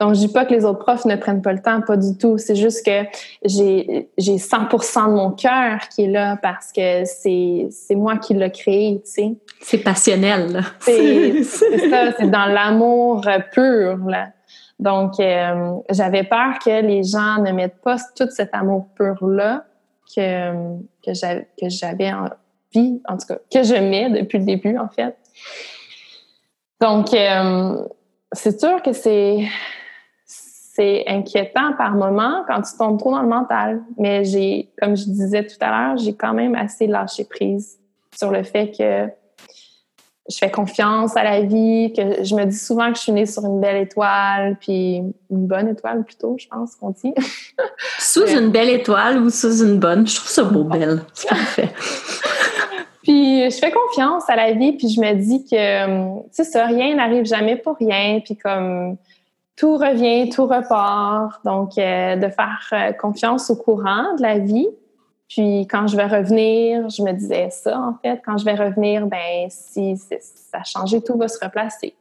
[0.00, 2.18] Donc, je dis pas que les autres profs ne prennent pas le temps, pas du
[2.18, 2.36] tout.
[2.36, 3.04] C'est juste que
[3.44, 8.50] j'ai, j'ai 100% de mon cœur qui est là parce que c'est, moi qui l'ai
[8.50, 9.34] créé, tu sais.
[9.60, 14.28] C'est passionnel, C'est, c'est ça, c'est dans l'amour pur, là.
[14.78, 19.64] Donc, euh, j'avais peur que les gens ne mettent pas tout cet amour pur-là
[20.14, 25.16] que, que j'avais envie, en tout cas, que je mets depuis le début, en fait.
[26.80, 27.86] Donc, euh,
[28.32, 29.46] c'est sûr que c'est
[30.74, 33.82] c'est inquiétant par moment quand tu tombes trop dans le mental.
[33.96, 37.78] Mais j'ai, comme je disais tout à l'heure, j'ai quand même assez lâché prise
[38.12, 39.08] sur le fait que
[40.30, 43.26] je fais confiance à la vie, que je me dis souvent que je suis née
[43.26, 47.12] sur une belle étoile, puis une bonne étoile plutôt, je pense qu'on dit.
[47.98, 51.02] sous une belle étoile ou sous une bonne, je trouve ça beau, belle.
[51.12, 51.68] C'est parfait.
[53.02, 56.66] puis je fais confiance à la vie, puis je me dis que, tu sais, ça,
[56.66, 58.96] rien n'arrive jamais pour rien, puis comme
[59.56, 61.44] tout revient, tout repart.
[61.44, 64.68] Donc, euh, de faire euh, confiance au courant de la vie,
[65.28, 69.06] puis quand je vais revenir, je me disais ça en fait, quand je vais revenir,
[69.06, 71.94] ben si ça a changé, tout va se replacer.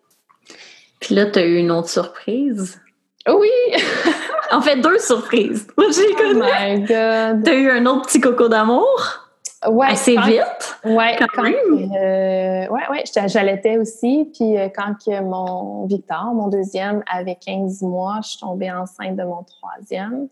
[1.00, 2.80] Puis là, tu as eu une autre surprise?
[3.28, 3.50] Oui!
[4.52, 5.68] en fait, deux surprises.
[5.78, 7.44] Moi, j'ai oh my God!
[7.44, 9.24] Tu as eu un autre petit coco d'amour?
[9.68, 10.78] Ouais, assez vite?
[10.84, 11.92] Ouais, quand, même?
[11.96, 14.30] Euh, ouais, ouais, j'allaitais aussi.
[14.34, 19.16] Puis euh, quand que mon Victor, mon deuxième, avait 15 mois, je suis tombée enceinte
[19.16, 20.28] de mon troisième.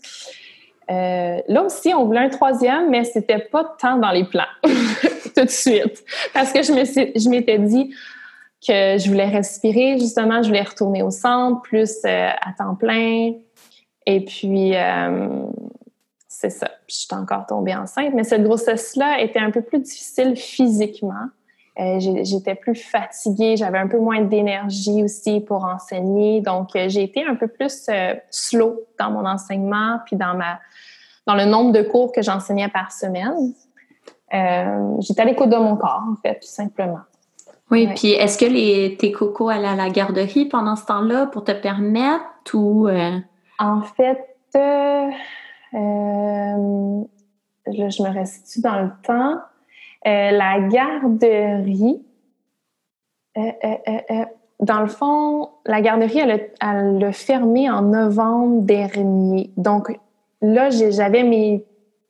[0.92, 5.46] Euh, là aussi, on voulait un troisième, mais c'était pas tant dans les plans tout
[5.46, 6.04] de suite.
[6.34, 7.94] Parce que je m'étais dit
[8.66, 13.34] que je voulais respirer, justement, je voulais retourner au centre, plus euh, à temps plein.
[14.06, 15.46] Et puis, euh,
[16.28, 16.70] c'est ça.
[16.88, 18.14] Je suis encore tombée enceinte.
[18.14, 21.28] Mais cette grossesse-là était un peu plus difficile physiquement.
[21.78, 26.42] J'étais plus fatiguée, j'avais un peu moins d'énergie aussi pour enseigner.
[26.42, 27.90] Donc, j'ai été un peu plus
[28.30, 30.60] slow dans mon enseignement, puis dans ma
[31.28, 33.54] dans le nombre de cours que j'enseignais par semaine.
[34.34, 37.02] Euh, j'étais à l'écoute de mon corps, en fait, tout simplement.
[37.70, 41.44] Oui, puis est-ce que les, tes cocos allaient à la garderie pendant ce temps-là pour
[41.44, 42.88] te permettre ou...
[42.88, 43.18] Euh?
[43.60, 45.10] En fait, euh,
[47.68, 49.40] je me restitue dans le temps.
[50.06, 52.02] La garderie,
[54.62, 59.52] dans le fond, la garderie, elle l'a fermé en novembre dernier.
[59.58, 59.92] Donc
[60.42, 61.66] là, j'avais mes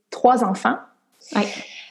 [0.09, 0.77] trois enfants.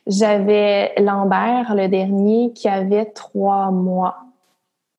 [0.07, 4.19] J'avais Lambert, le dernier, qui avait trois mois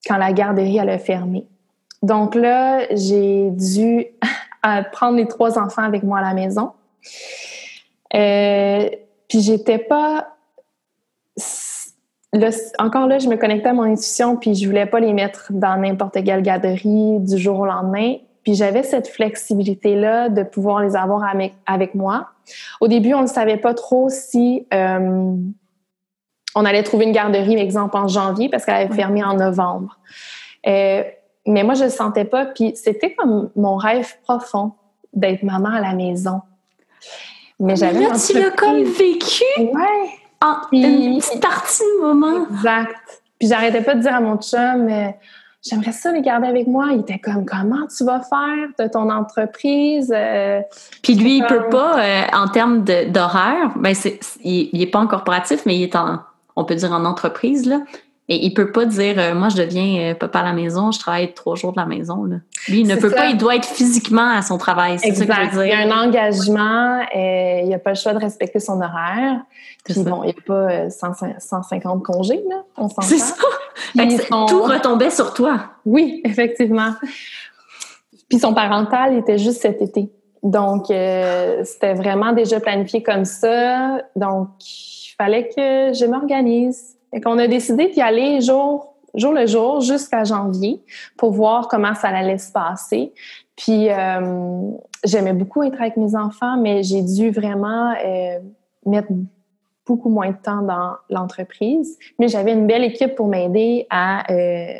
[0.07, 1.45] quand la garderie elle a fermé.
[2.01, 4.07] Donc là, j'ai dû
[4.91, 6.71] prendre les trois enfants avec moi à la maison.
[8.15, 8.89] Euh,
[9.27, 10.35] puis j'étais pas
[12.79, 15.77] encore là, je me connectais à mon intuition, puis je voulais pas les mettre dans
[15.77, 18.15] n'importe quelle garderie du jour au lendemain.
[18.43, 21.23] Puis j'avais cette flexibilité-là de pouvoir les avoir
[21.65, 22.29] avec, moi.
[22.79, 25.35] Au début, on ne savait pas trop si euh,
[26.55, 29.99] on allait trouver une garderie, par exemple, en janvier, parce qu'elle avait fermé en novembre.
[30.67, 31.03] Euh,
[31.45, 32.45] mais moi, je le sentais pas.
[32.45, 34.73] Puis c'était comme mon rêve profond
[35.13, 36.41] d'être maman à la maison.
[37.59, 37.99] Mais j'avais.
[37.99, 39.43] Là, tu l'as comme vécu?
[39.59, 40.20] Ouais.
[40.41, 42.47] En une petite partie de moment.
[42.51, 43.21] Exact.
[43.39, 45.17] Puis j'arrêtais pas de dire à mon chum, mais
[45.63, 46.87] j'aimerais ça les garder avec moi.
[46.91, 50.11] Il était comme, comment tu vas faire de ton entreprise?
[50.15, 50.61] Euh,
[51.03, 53.93] Puis lui, il peut pas, euh, en termes d'horaire, ben
[54.43, 56.19] il, il, est pas en corporatif, mais il est en,
[56.55, 57.81] on peut dire en entreprise, là.
[58.33, 60.99] Et il peut pas dire, euh, moi, je deviens euh, papa à la maison, je
[60.99, 62.23] travaille trois jours de la maison.
[62.23, 62.37] Là.
[62.69, 64.97] Lui, il ne peut pas, il doit être physiquement à son travail.
[64.99, 65.65] C'est ça que je veux dire.
[65.65, 69.41] Il y a un engagement, et il n'a pas le choix de respecter son horaire.
[69.83, 72.63] Puis bon, il n'y a pas 150 euh, congés, là.
[72.77, 73.35] On C'est ça.
[74.47, 75.65] Tout retombait sur toi.
[75.85, 76.93] Oui, effectivement.
[78.29, 80.09] Puis son parental était juste cet été.
[80.41, 83.97] Donc, c'était vraiment déjà planifié comme ça.
[84.15, 86.95] Donc, il fallait que je m'organise.
[87.13, 90.81] Et qu'on a décidé d'y aller jour, jour le jour jusqu'à janvier
[91.17, 93.13] pour voir comment ça allait se passer.
[93.55, 94.71] Puis euh,
[95.03, 98.39] j'aimais beaucoup être avec mes enfants, mais j'ai dû vraiment euh,
[98.85, 99.09] mettre
[99.85, 101.97] beaucoup moins de temps dans l'entreprise.
[102.17, 104.73] Mais j'avais une belle équipe pour m'aider à euh,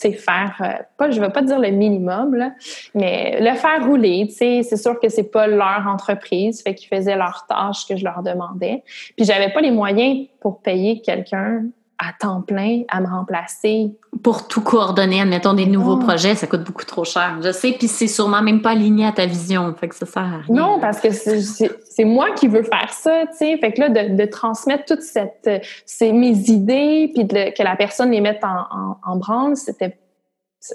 [0.00, 2.52] c'est faire, euh, pas, je vais pas dire le minimum, là,
[2.94, 6.88] mais le faire rouler, tu sais, c'est sûr que c'est pas leur entreprise, fait qu'ils
[6.88, 8.82] faisaient leurs tâches que je leur demandais.
[9.16, 11.64] Puis j'avais pas les moyens pour payer quelqu'un
[12.00, 13.92] à temps plein à me remplacer.
[14.22, 17.38] Pour tout coordonner, admettons des nouveaux projets, ça coûte beaucoup trop cher.
[17.42, 20.22] Je sais, puis c'est sûrement même pas aligné à ta vision, fait que ça sert
[20.22, 20.44] à rien.
[20.48, 23.58] Non, parce que c'est moi qui veux faire ça, tu sais.
[23.58, 25.48] Fait que là, de, transmettre toutes cette,
[25.84, 29.98] ces, mes idées, puis que la personne les mette en, en, branle, c'était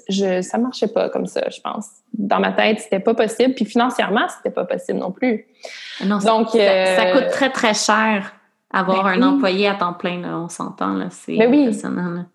[0.09, 1.88] je, ça marchait pas comme ça, je pense.
[2.13, 3.53] Dans ma tête, c'était pas possible.
[3.53, 5.45] Puis financièrement, c'était pas possible non plus.
[6.03, 8.35] Non, Donc, ça, euh, ça, coûte très, très cher
[8.75, 12.25] avoir ben un employé à temps plein, là, on s'entend, là, c'est ben impressionnant.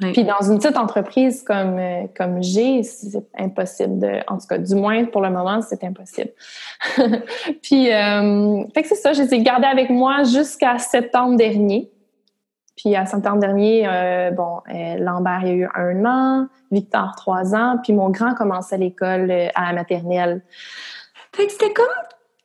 [0.00, 4.20] Puis dans une petite entreprise comme, euh, comme j'ai, c'est impossible de...
[4.28, 6.30] En tout cas, du moins, pour le moment, c'est impossible.
[7.62, 11.90] puis, euh, fait que c'est ça, je les ai gardés avec moi jusqu'à septembre dernier.
[12.76, 14.60] Puis à septembre dernier, euh, bon,
[14.98, 19.30] Lambert, il y a eu un an, Victor, trois ans, puis mon grand commençait l'école
[19.54, 20.40] à la maternelle.
[21.34, 21.84] Fait que c'était comme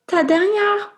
[0.07, 0.94] ta dernière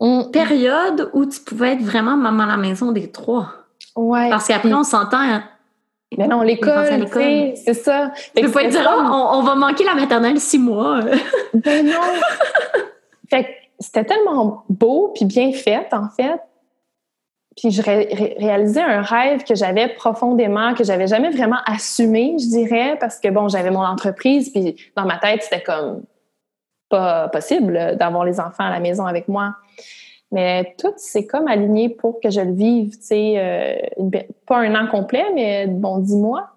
[0.00, 0.30] Mm.
[0.32, 3.54] période où tu pouvais être vraiment maman à la maison des trois.
[3.96, 4.28] Ouais.
[4.30, 5.18] Parce qu'après, on s'entend.
[5.18, 5.44] Hein.
[6.16, 7.08] Mais non, l'école,
[7.56, 8.12] c'est ça.
[8.34, 11.00] Tu peux pas dire, oh, on, va manquer la maternelle six mois.
[11.54, 11.92] ben non.
[13.30, 13.48] fait
[13.80, 16.40] c'était tellement beau puis bien fait, en fait.
[17.56, 22.96] Puis je réalisais un rêve que j'avais profondément, que j'avais jamais vraiment assumé, je dirais,
[22.98, 26.02] parce que bon, j'avais mon entreprise, puis dans ma tête, c'était comme
[26.88, 29.54] pas possible d'avoir les enfants à la maison avec moi.
[30.32, 34.74] Mais tout, c'est comme aligné pour que je le vive, tu sais, euh, pas un
[34.74, 36.50] an complet, mais bon, dix mois.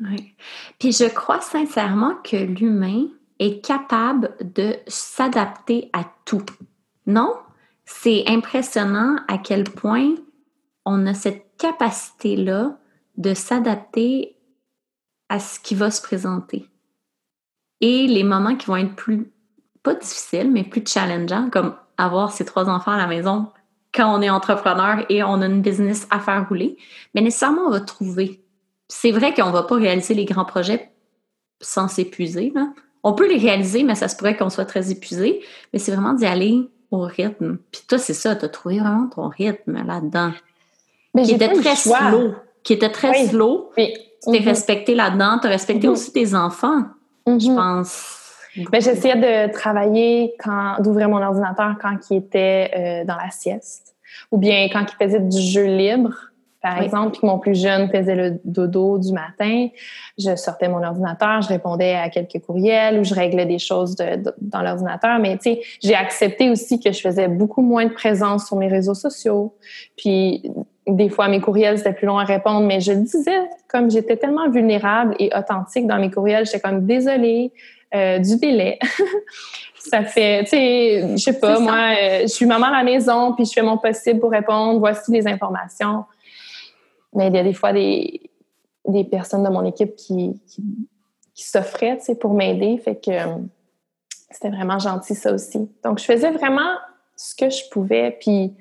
[0.00, 0.34] Oui.
[0.78, 3.06] Puis je crois sincèrement que l'humain
[3.40, 6.44] est capable de s'adapter à tout.
[7.06, 7.34] Non?
[7.84, 10.14] C'est impressionnant à quel point
[10.84, 12.78] on a cette capacité-là
[13.16, 14.36] de s'adapter
[15.28, 16.66] à ce qui va se présenter.
[17.80, 19.32] Et les moments qui vont être plus
[19.88, 23.46] pas difficile, mais plus challengeant, comme avoir ses trois enfants à la maison
[23.94, 26.76] quand on est entrepreneur et on a une business à faire rouler.
[27.14, 28.42] Mais nécessairement, on va trouver.
[28.86, 30.92] C'est vrai qu'on ne va pas réaliser les grands projets
[31.60, 32.52] sans s'épuiser.
[33.02, 35.40] On peut les réaliser, mais ça se pourrait qu'on soit très épuisé.
[35.72, 37.58] Mais c'est vraiment d'y aller au rythme.
[37.72, 40.32] Puis toi, c'est ça, tu as trouvé vraiment ton rythme là-dedans.
[41.16, 42.34] Qui était très slow.
[42.62, 43.70] Qui était très slow.
[43.76, 43.84] Tu
[44.32, 44.48] t'es mhm.
[44.48, 45.38] respecté là-dedans.
[45.40, 45.94] Tu as respecté mhm.
[45.94, 46.84] aussi tes enfants,
[47.26, 47.56] je mhm.
[47.56, 48.27] pense.
[48.70, 53.96] Ben, j'essayais de travailler quand, d'ouvrir mon ordinateur quand il était euh, dans la sieste,
[54.30, 56.14] ou bien quand il faisait du jeu libre,
[56.60, 59.68] par exemple, puis que mon plus jeune faisait le dodo du matin,
[60.18, 64.62] je sortais mon ordinateur, je répondais à quelques courriels ou je réglais des choses dans
[64.62, 65.20] l'ordinateur.
[65.20, 68.66] Mais tu sais, j'ai accepté aussi que je faisais beaucoup moins de présence sur mes
[68.66, 69.54] réseaux sociaux.
[69.96, 70.50] Puis
[70.88, 74.16] des fois, mes courriels, c'était plus long à répondre, mais je le disais, comme j'étais
[74.16, 77.52] tellement vulnérable et authentique dans mes courriels, j'étais comme désolée
[77.94, 78.78] euh, du délai.
[79.78, 83.32] ça fait, tu sais, je sais pas, moi, euh, je suis maman à la maison,
[83.34, 86.04] puis je fais mon possible pour répondre, voici les informations.
[87.14, 88.30] Mais il y a des fois des,
[88.86, 93.36] des personnes de mon équipe qui, qui, s'offraient, tu sais, pour m'aider, fait que euh,
[94.30, 95.70] c'était vraiment gentil, ça aussi.
[95.84, 96.74] Donc, je faisais vraiment
[97.16, 98.52] ce que je pouvais, puis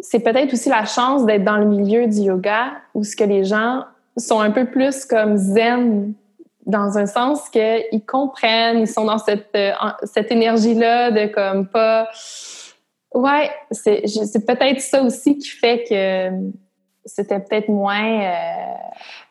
[0.00, 3.44] c'est peut-être aussi la chance d'être dans le milieu du yoga où ce que les
[3.44, 3.84] gens
[4.16, 6.14] sont un peu plus comme zen
[6.66, 12.08] dans un sens qu'ils comprennent, ils sont dans cette, euh, cette énergie-là de comme pas...
[13.14, 16.50] Ouais, c'est peut-être ça aussi qui fait que
[17.06, 18.74] c'était peut-être moins euh,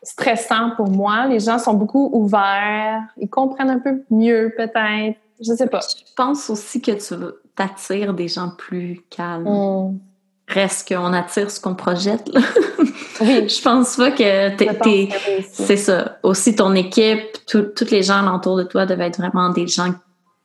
[0.02, 1.26] stressant pour moi.
[1.28, 5.18] Les gens sont beaucoup ouverts, ils comprennent un peu mieux peut-être.
[5.38, 5.80] Je sais pas.
[5.80, 7.14] Je pense aussi que tu
[7.54, 9.44] t'attires des gens plus calmes.
[9.44, 10.00] Mm
[10.48, 12.30] reste qu'on attire ce qu'on projette.
[13.20, 13.48] oui.
[13.48, 15.08] Je pense pas que t'es.
[15.52, 16.18] C'est ça.
[16.22, 19.94] Aussi, ton équipe, toutes les gens autour de toi devaient être vraiment des gens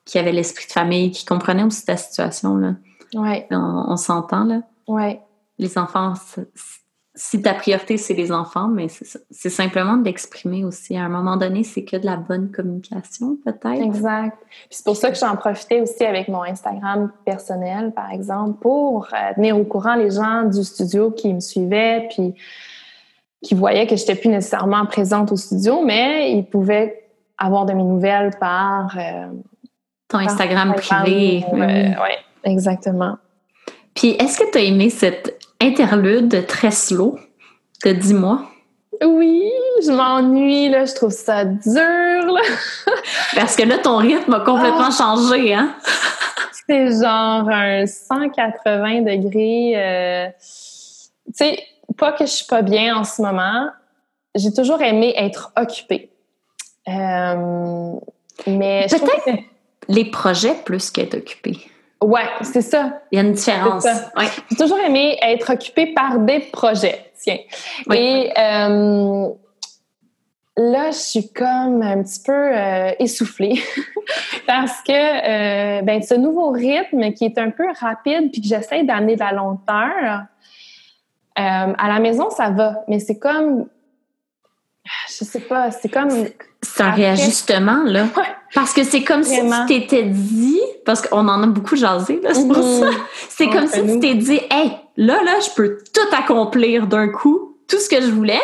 [0.05, 2.57] qui avaient l'esprit de famille, qui comprenaient aussi ta situation.
[2.57, 2.75] Là.
[3.13, 3.47] Ouais.
[3.51, 4.61] On, s'entend, là.
[4.87, 5.21] Ouais.
[5.57, 6.13] Les enfants,
[7.13, 10.95] si ta priorité, c'est les enfants, mais c'est simplement de l'exprimer aussi.
[10.95, 13.81] À un moment donné, c'est que de la bonne communication, peut-être.
[13.81, 14.37] Exact.
[14.69, 19.33] c'est pour ça que j'en profitais aussi avec mon Instagram personnel, par exemple, pour euh,
[19.35, 22.33] tenir au courant les gens du studio qui me suivaient, puis
[23.41, 27.73] qui voyaient que je n'étais plus nécessairement présente au studio, mais ils pouvaient avoir de
[27.73, 28.97] mes nouvelles par...
[28.97, 29.27] Euh,
[30.07, 31.43] Ton Instagram privé.
[31.51, 33.17] Oui, ouais, exactement.
[33.95, 37.17] Puis, est-ce que tu as aimé cette interlude très slow
[37.85, 38.41] de 10 mois.
[39.03, 39.51] Oui,
[39.83, 40.85] je m'ennuie, là.
[40.85, 42.37] Je trouve ça dur,
[43.35, 44.91] Parce que là, ton rythme a complètement ah.
[44.91, 45.73] changé, hein?
[46.67, 49.73] C'est genre un 180 degrés.
[49.75, 50.27] Euh,
[51.27, 51.63] tu sais,
[51.97, 53.69] pas que je suis pas bien en ce moment.
[54.35, 56.11] J'ai toujours aimé être occupée.
[56.87, 57.93] Euh,
[58.47, 59.39] mais peut-être
[59.87, 61.59] les projets plus qu'être occupée.
[62.01, 63.01] Ouais, c'est ça.
[63.11, 63.85] Il y a une différence.
[64.49, 67.11] J'ai toujours aimé être occupée par des projets.
[67.21, 67.37] Tiens.
[67.93, 69.29] Et euh,
[70.57, 73.61] là, je suis comme un petit peu euh, essoufflée
[74.47, 78.83] parce que euh, ben, ce nouveau rythme qui est un peu rapide puis que j'essaie
[78.83, 80.23] d'amener de la lenteur,
[81.35, 83.65] à la maison, ça va, mais c'est comme
[85.07, 86.09] je sais pas, c'est comme.
[86.61, 88.07] C'est un réajustement, là.
[88.53, 92.33] Parce que c'est comme si tu t'étais dit, parce qu'on en a beaucoup jasé, là,
[92.33, 92.79] c'est pour mhm.
[92.81, 92.89] ça.
[93.29, 97.57] C'est comme si tu t'es dit, hey, là, là, je peux tout accomplir d'un coup,
[97.67, 98.41] tout ce que je voulais,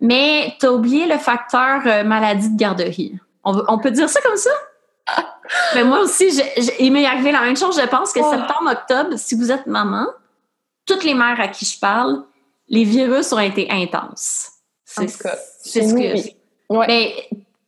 [0.00, 3.18] mais t'as oublié le facteur euh, maladie de garderie.
[3.44, 4.50] On, peut dire ça comme ça?
[5.74, 6.40] mais moi aussi,
[6.80, 7.78] il m'est arrivé la même chose.
[7.78, 8.30] Je pense que oh.
[8.30, 10.06] septembre, octobre, si vous êtes maman,
[10.86, 12.24] toutes les mères à qui je parle,
[12.68, 14.53] les virus ont été intenses.
[14.94, 15.28] C'est ce que.
[15.60, 16.86] C'est ce que.
[16.86, 17.12] Mais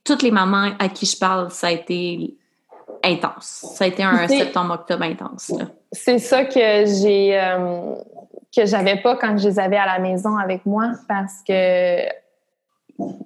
[0.04, 2.34] toutes les mamans à qui je parle, ça a été
[3.02, 3.66] intense.
[3.74, 5.52] Ça a été un septembre-octobre intense.
[5.92, 7.94] C'est ça que j'ai euh,
[8.54, 12.06] que j'avais pas quand je les avais à la maison avec moi parce que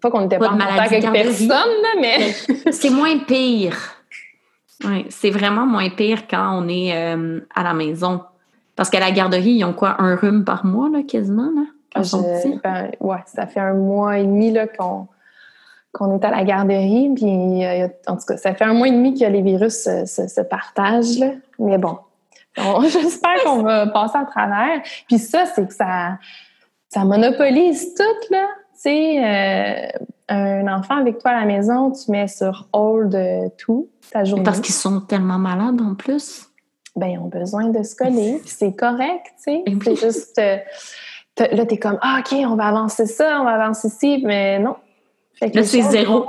[0.00, 2.32] pas qu'on n'était pas, en contact avec personne, mais
[2.72, 3.76] c'est moins pire.
[4.84, 8.22] Oui, c'est vraiment moins pire quand on est euh, à la maison.
[8.74, 11.66] Parce qu'à la garderie, ils ont quoi, un rhume par mois, là, quasiment, là?
[11.94, 12.02] Ah,
[12.62, 15.08] ben, ouais, ça fait un mois et demi là, qu'on,
[15.92, 17.10] qu'on est à la garderie.
[17.14, 20.06] Puis, euh, en tout cas, ça fait un mois et demi que les virus se,
[20.06, 21.18] se, partagent.
[21.18, 21.32] Là.
[21.58, 21.98] Mais bon,
[22.82, 24.82] j'espère qu'on va passer à travers.
[25.08, 26.18] Puis ça, c'est que ça,
[26.88, 28.32] ça monopolise tout.
[28.32, 28.46] Là.
[28.74, 33.18] Tu sais, euh, un enfant avec toi à la maison, tu mets sur hold
[33.58, 34.44] tout ta journée.
[34.44, 36.46] Parce qu'ils sont tellement malades en plus.
[36.96, 38.38] Ben, ils ont besoin de se coller.
[38.40, 39.64] Puis c'est correct, tu sais.
[39.84, 40.40] C'est juste...
[41.40, 44.58] Là, tu es comme, ah, OK, on va avancer ça, on va avancer ci, mais
[44.58, 44.76] non.
[45.40, 46.26] là, c'est zéro.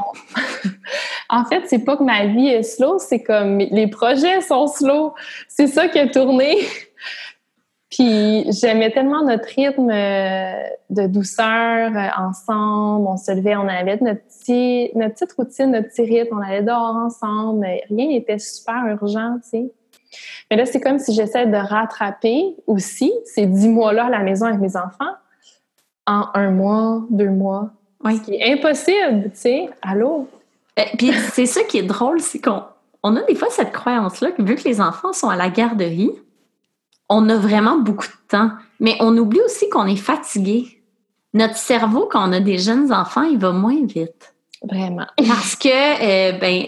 [1.30, 5.14] en fait, c'est pas que ma vie est slow, c'est comme les projets sont slow.
[5.48, 6.58] C'est ça qui a tourné.
[7.90, 13.06] Puis j'aimais tellement notre rythme euh, de douceur euh, ensemble.
[13.06, 16.38] On se levait, on avait notre, petit, notre petite routine, notre petit rythme.
[16.38, 17.60] On allait dehors ensemble.
[17.60, 19.72] Mais rien n'était super urgent, tu sais.
[20.50, 24.46] Mais là, c'est comme si j'essaie de rattraper aussi ces dix mois-là à la maison
[24.46, 25.14] avec mes enfants
[26.08, 27.70] en un mois, deux mois.
[28.04, 28.18] Oui.
[28.18, 29.70] Ce qui est impossible, tu sais.
[29.82, 30.28] Allô?
[30.78, 32.64] Et eh, puis c'est ça qui est drôle, c'est qu'on
[33.04, 36.12] on a des fois cette croyance-là que vu que les enfants sont à la garderie,
[37.10, 38.52] on a vraiment beaucoup de temps.
[38.80, 40.82] Mais on oublie aussi qu'on est fatigué.
[41.34, 44.31] Notre cerveau, quand on a des jeunes enfants, il va moins vite.
[44.62, 45.08] Vraiment.
[45.18, 46.66] Parce que, euh, ben,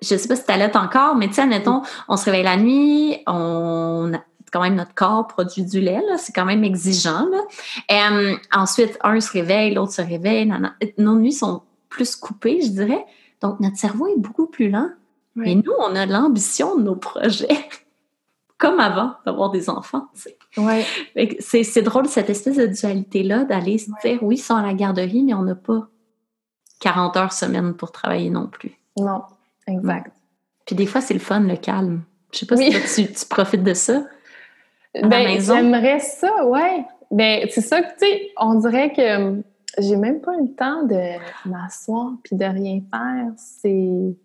[0.00, 3.18] je sais pas si tu encore, mais tu sais, admettons, on se réveille la nuit,
[3.26, 4.12] on
[4.54, 7.26] quand même notre corps produit du lait, c'est quand même exigeant.
[7.28, 8.10] Là.
[8.52, 10.50] ensuite, un se réveille, l'autre se réveille.
[10.96, 13.04] Nos nuits sont plus coupées, je dirais.
[13.42, 14.90] Donc, notre cerveau est beaucoup plus lent.
[15.34, 17.68] Mais nous, on a l'ambition de nos projets.
[18.58, 20.06] Comme avant d'avoir des enfants.
[20.56, 20.86] Ouais.
[21.40, 25.34] C'est drôle, cette espèce de dualité-là, d'aller se dire oui, sont à la garderie, mais
[25.34, 25.88] on n'a pas
[26.80, 28.72] 40 heures semaine pour travailler non plus.
[28.98, 29.22] Non,
[29.66, 30.12] exact.
[30.66, 32.02] Puis des fois, c'est le fun, le calme.
[32.32, 34.04] Je sais pas si tu, profites de ça.
[35.02, 36.84] Ben, j'aimerais ça, ouais.
[37.10, 39.42] Ben, c'est ça que, tu sais, on dirait que hum,
[39.78, 43.32] j'ai même pas le temps de m'asseoir puis de rien faire.
[43.36, 44.16] C'est.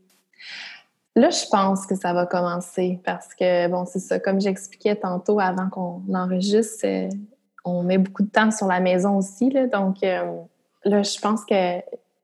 [1.15, 5.39] Là, je pense que ça va commencer parce que, bon, c'est ça, comme j'expliquais tantôt
[5.39, 6.85] avant qu'on enregistre,
[7.65, 10.47] on met beaucoup de temps sur la maison aussi, là, donc hum,
[10.85, 11.79] là, je pense que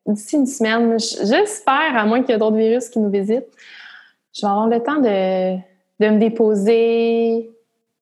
[0.05, 3.47] d'ici une semaine, j'espère, à moins qu'il y ait d'autres virus qui nous visitent,
[4.33, 5.55] je vais avoir le temps de,
[5.99, 7.51] de me déposer,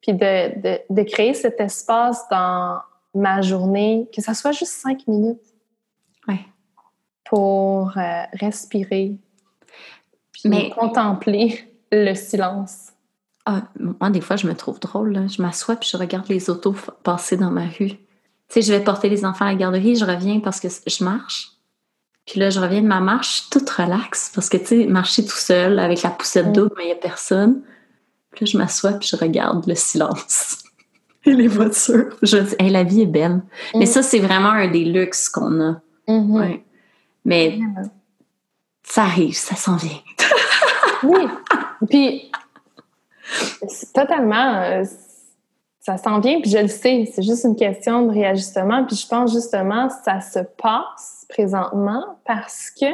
[0.01, 2.79] puis de, de, de, créer cet espace dans
[3.13, 5.39] ma journée, que ça soit juste cinq minutes.
[7.25, 9.15] Pour euh, respirer,
[10.31, 10.69] puis Mais...
[10.69, 12.89] contempler le silence.
[13.45, 15.27] Ah, moi, des fois, je me trouve drôle.
[15.29, 17.89] Je m'assois puis je regarde les autos passer dans ma rue.
[17.89, 17.97] Tu
[18.49, 21.52] sais, je vais porter les enfants à la garderie, je reviens parce que je marche.
[22.25, 25.31] Puis là, je reviens de ma marche toute relaxe parce que, tu sais, marcher tout
[25.31, 26.53] seul avec la poussette mm.
[26.53, 27.61] d'eau, mais il n'y a personne.
[28.31, 30.63] Puis là, je m'assois puis je regarde le silence
[31.25, 32.15] et les voitures.
[32.21, 33.41] Je dis, hey, la vie est belle.
[33.75, 33.87] Mais mm.
[33.87, 35.81] ça, c'est vraiment un des luxes qu'on a.
[36.07, 36.61] Mm-hmm.
[37.25, 37.59] Mais
[38.83, 39.99] ça arrive, ça s'en vient.
[41.03, 41.27] oui.
[41.89, 42.31] Puis,
[43.93, 44.83] totalement, euh,
[45.79, 48.85] ça s'en vient, puis je le sais, c'est juste une question de réajustement.
[48.85, 52.85] Puis je pense justement ça se passe présentement parce que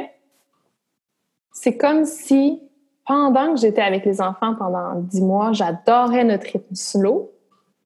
[1.52, 2.62] c'est comme si
[3.06, 7.32] pendant que j'étais avec les enfants pendant dix mois, j'adorais notre rythme slow.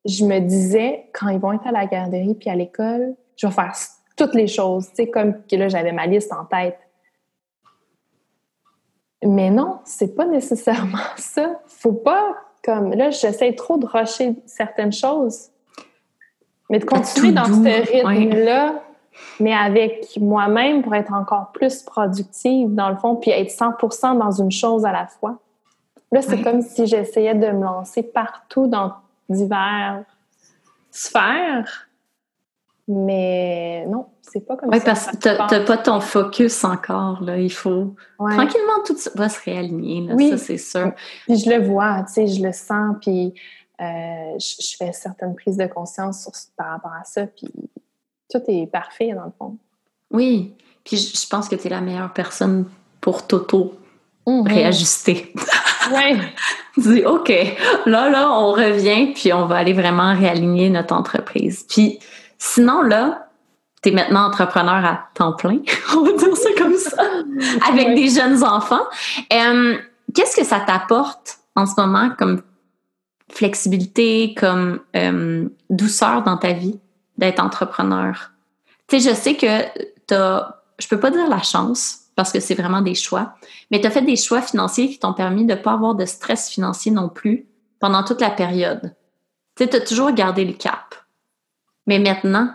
[0.06, 3.54] Je me disais, quand ils vont être à la garderie puis à l'école, je vais
[3.54, 3.74] faire
[4.18, 4.90] toutes les choses.
[4.90, 6.78] Tu sais, comme que là, j'avais ma liste en tête.
[9.26, 11.62] Mais non, c'est pas nécessairement ça.
[11.66, 15.50] Faut pas comme là, j'essaie trop de rusher certaines choses.
[16.70, 18.84] Mais de continuer dans ce rythme-là,
[19.40, 24.32] mais avec moi-même pour être encore plus productive, dans le fond, puis être 100% dans
[24.32, 25.40] une chose à la fois.
[26.12, 28.94] Là, c'est comme si j'essayais de me lancer partout dans
[29.30, 30.04] divers
[30.92, 31.88] sphères
[32.88, 34.78] mais non, c'est pas comme ça.
[34.78, 37.22] Oui, parce que tu n'as pas ton focus encore.
[37.24, 37.38] Là.
[37.38, 40.02] Il faut tranquillement tout va se réaligner.
[40.08, 40.32] Là, oui.
[40.32, 40.92] Ça, c'est sûr.
[41.26, 42.98] Puis je le vois, tu sais, je le sens.
[43.00, 43.34] Puis
[43.82, 47.26] euh, je, fais certaines prises de conscience par rapport à ça.
[47.26, 47.48] Puis
[48.34, 49.58] tout est parfait, dans le fond.
[50.12, 50.54] Oui.
[50.84, 52.66] Puis je, pense que tu es la meilleure personne
[53.00, 53.74] pour Toto
[54.28, 54.48] mm-hmm.
[54.48, 55.34] réajuster.
[55.94, 56.18] Oui.
[56.78, 57.32] dis, OK,
[57.86, 61.66] là, là, on revient, puis on va aller vraiment réaligner notre entreprise.
[61.70, 62.00] Puis
[62.46, 63.30] Sinon, là,
[63.82, 65.60] tu es maintenant entrepreneur à temps plein,
[65.96, 67.02] on va dire ça comme ça,
[67.70, 68.84] avec des jeunes enfants.
[70.14, 72.42] Qu'est-ce que ça t'apporte en ce moment comme
[73.32, 74.82] flexibilité, comme
[75.70, 76.78] douceur dans ta vie?
[77.24, 78.32] D'être entrepreneur?
[78.88, 79.64] Tu sais, je sais que
[80.08, 83.36] tu as, je peux pas dire la chance, parce que c'est vraiment des choix,
[83.72, 86.06] mais tu as fait des choix financiers qui t'ont permis de ne pas avoir de
[86.06, 87.46] stress financier non plus
[87.80, 88.96] pendant toute la période.
[89.56, 90.96] Tu sais, tu as toujours gardé le cap.
[91.88, 92.50] Mais maintenant,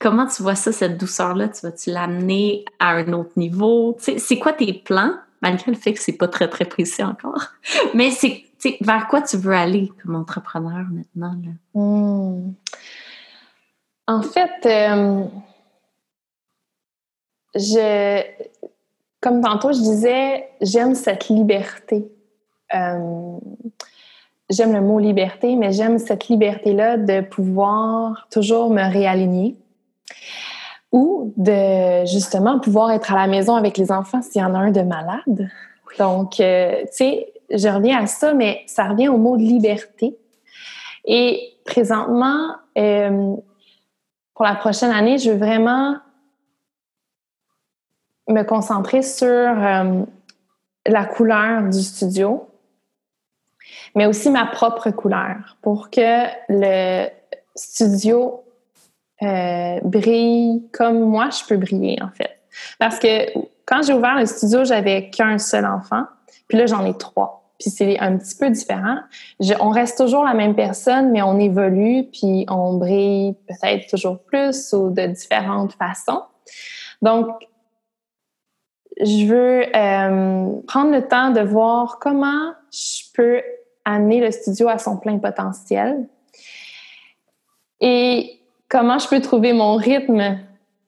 [0.00, 1.48] comment tu vois ça, cette douceur-là?
[1.48, 3.96] Tu vas-tu l'amener à un autre niveau?
[3.98, 7.52] c'est quoi tes plans, malgré le fait que c'est pas très, très précis encore?
[7.94, 8.44] Mais c'est
[8.80, 11.36] vers quoi tu veux aller comme entrepreneur maintenant?
[11.74, 12.52] Hmm.
[14.06, 15.24] En fait, euh,
[17.54, 18.22] je,
[19.20, 22.06] comme tantôt je disais, j'aime cette liberté.
[22.74, 23.38] Euh,
[24.50, 29.56] j'aime le mot liberté, mais j'aime cette liberté-là de pouvoir toujours me réaligner
[30.92, 34.58] ou de justement pouvoir être à la maison avec les enfants s'il y en a
[34.58, 35.50] un de malade.
[35.98, 40.16] Donc, euh, tu sais, je reviens à ça, mais ça revient au mot de liberté.
[41.04, 43.34] Et présentement, euh,
[44.34, 45.96] pour la prochaine année, je veux vraiment
[48.28, 50.02] me concentrer sur euh,
[50.86, 52.48] la couleur du studio,
[53.94, 57.08] mais aussi ma propre couleur pour que le
[57.54, 58.44] studio
[59.22, 62.40] euh, brille comme moi je peux briller en fait.
[62.78, 66.04] Parce que quand j'ai ouvert le studio, j'avais qu'un seul enfant,
[66.48, 67.43] puis là j'en ai trois.
[67.58, 68.98] Puis c'est un petit peu différent.
[69.60, 74.72] on reste toujours la même personne, mais on évolue, puis on brille peut-être toujours plus
[74.72, 76.22] ou de différentes façons.
[77.00, 77.26] Donc,
[79.00, 83.42] je veux euh, prendre le temps de voir comment je peux
[83.84, 86.08] amener le studio à son plein potentiel.
[87.80, 90.38] Et comment je peux trouver mon rythme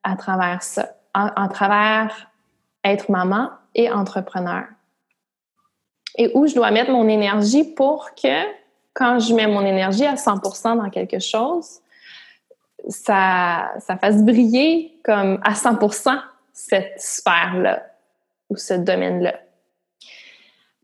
[0.03, 2.31] à travers ça, à travers
[2.85, 4.65] être maman et entrepreneur.
[6.17, 8.45] Et où je dois mettre mon énergie pour que
[8.95, 11.81] quand je mets mon énergie à 100% dans quelque chose,
[12.89, 16.19] ça, ça fasse briller comme à 100%
[16.53, 17.83] cette sphère-là
[18.49, 19.35] ou ce domaine-là.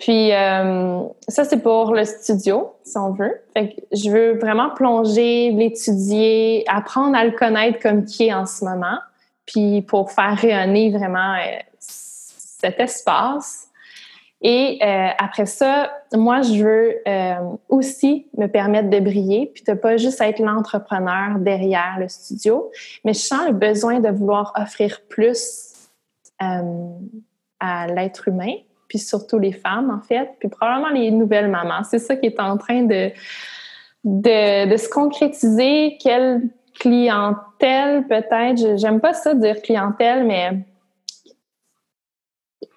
[0.03, 3.41] Puis euh, ça, c'est pour le studio, si on veut.
[3.55, 8.99] je veux vraiment plonger, l'étudier, apprendre à le connaître comme qui est en ce moment,
[9.47, 13.68] puis pour faire rayonner vraiment euh, cet espace.
[14.43, 19.97] Et euh, après ça, moi, je veux aussi me permettre de briller, puis de pas
[19.97, 22.70] juste être l'entrepreneur derrière le studio,
[23.05, 25.72] mais je sens le besoin de vouloir offrir plus
[26.38, 28.55] à l'être humain
[28.93, 31.82] puis surtout les femmes, en fait, puis probablement les nouvelles mamans.
[31.82, 33.11] C'est ça qui est en train de,
[34.05, 35.97] de, se concrétiser.
[35.99, 36.43] Quelle
[36.78, 38.76] clientèle, peut-être?
[38.76, 40.59] J'aime pas ça dire clientèle, mais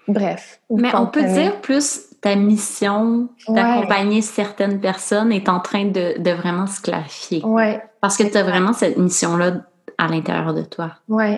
[0.08, 0.60] bref.
[0.70, 6.32] Mais on peut dire plus ta mission d'accompagner certaines personnes est en train de, de
[6.32, 7.43] vraiment se clarifier.
[7.43, 7.82] Ouais.
[8.01, 9.62] Parce que tu as vraiment cette mission-là
[9.97, 10.91] à l'intérieur de toi.
[11.08, 11.38] Oui.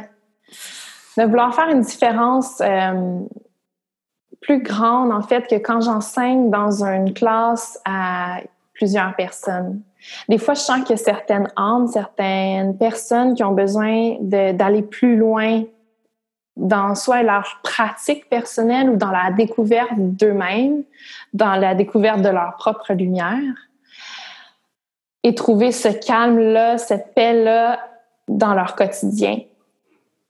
[1.17, 2.61] De vouloir faire une différence.
[2.61, 3.19] Euh,
[4.41, 8.39] plus grande, en fait, que quand j'enseigne dans une classe à
[8.73, 9.81] plusieurs personnes.
[10.29, 14.83] Des fois, je sens qu'il y a certaines âmes, certaines personnes qui ont besoin d'aller
[14.83, 15.63] plus loin
[16.57, 20.83] dans soit leur pratique personnelle ou dans la découverte d'eux-mêmes,
[21.33, 23.53] dans la découverte de leur propre lumière,
[25.23, 27.79] et trouver ce calme-là, cette paix-là
[28.27, 29.39] dans leur quotidien.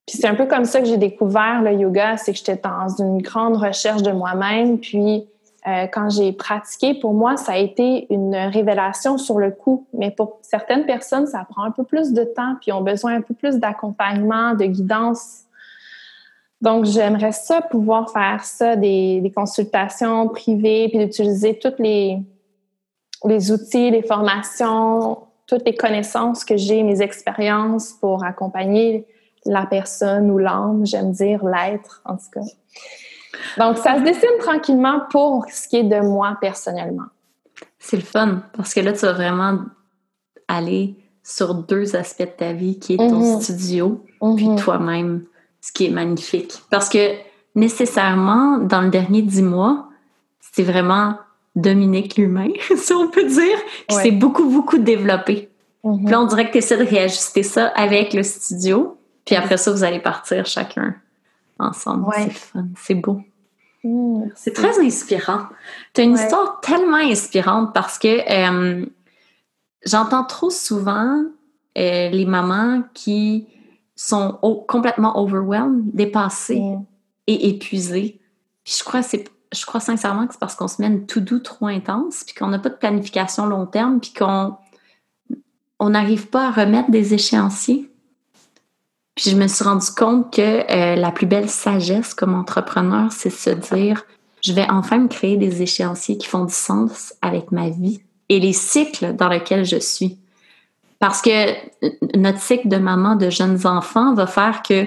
[0.05, 2.87] Puis c'est un peu comme ça que j'ai découvert le yoga, c'est que j'étais dans
[2.97, 4.79] une grande recherche de moi-même.
[4.79, 5.27] Puis
[5.67, 9.85] euh, quand j'ai pratiqué, pour moi, ça a été une révélation sur le coup.
[9.93, 13.21] Mais pour certaines personnes, ça prend un peu plus de temps, puis ont besoin un
[13.21, 15.43] peu plus d'accompagnement, de guidance.
[16.61, 22.19] Donc, j'aimerais ça, pouvoir faire ça, des, des consultations privées, puis d'utiliser tous les,
[23.25, 29.05] les outils, les formations, toutes les connaissances que j'ai, mes expériences pour accompagner
[29.45, 32.41] la personne ou l'âme, j'aime dire l'être en tout cas.
[33.57, 37.05] Donc, ça se dessine tranquillement pour ce qui est de moi personnellement.
[37.79, 39.59] C'est le fun parce que là, tu vas vraiment
[40.47, 43.41] aller sur deux aspects de ta vie qui est ton mm-hmm.
[43.41, 44.03] studio
[44.35, 44.57] puis mm-hmm.
[44.57, 45.23] toi-même,
[45.61, 46.53] ce qui est magnifique.
[46.69, 47.15] Parce que
[47.55, 49.89] nécessairement, dans le dernier dix mois,
[50.39, 51.17] c'est vraiment
[51.55, 55.49] Dominique l'humain, si on peut dire, qui s'est beaucoup, beaucoup développé.
[55.83, 56.03] Mm-hmm.
[56.03, 58.97] Puis là, on dirait que tu essaies de réajuster ça avec le studio.
[59.25, 60.95] Puis après ça, vous allez partir chacun
[61.59, 62.05] ensemble.
[62.15, 63.21] C'est fun, c'est beau.
[63.83, 65.43] Mmh, c'est très inspirant.
[65.93, 68.85] Tu as une histoire tellement inspirante parce que euh,
[69.85, 71.23] j'entends trop souvent
[71.77, 73.47] euh, les mamans qui
[73.97, 76.85] sont complètement overwhelmed, dépassées mmh.
[77.27, 78.21] et épuisées.
[78.63, 81.67] Puis je crois, je crois sincèrement que c'est parce qu'on se met tout doux trop
[81.67, 84.55] intense, puis qu'on n'a pas de planification long terme, puis qu'on
[85.79, 87.91] on n'arrive pas à remettre des échéanciers.
[89.15, 93.31] Puis je me suis rendu compte que euh, la plus belle sagesse comme entrepreneur, c'est
[93.31, 94.05] se dire,
[94.41, 98.39] je vais enfin me créer des échéanciers qui font du sens avec ma vie et
[98.39, 100.19] les cycles dans lesquels je suis.
[100.99, 101.53] Parce que
[102.17, 104.85] notre cycle de maman de jeunes enfants va faire que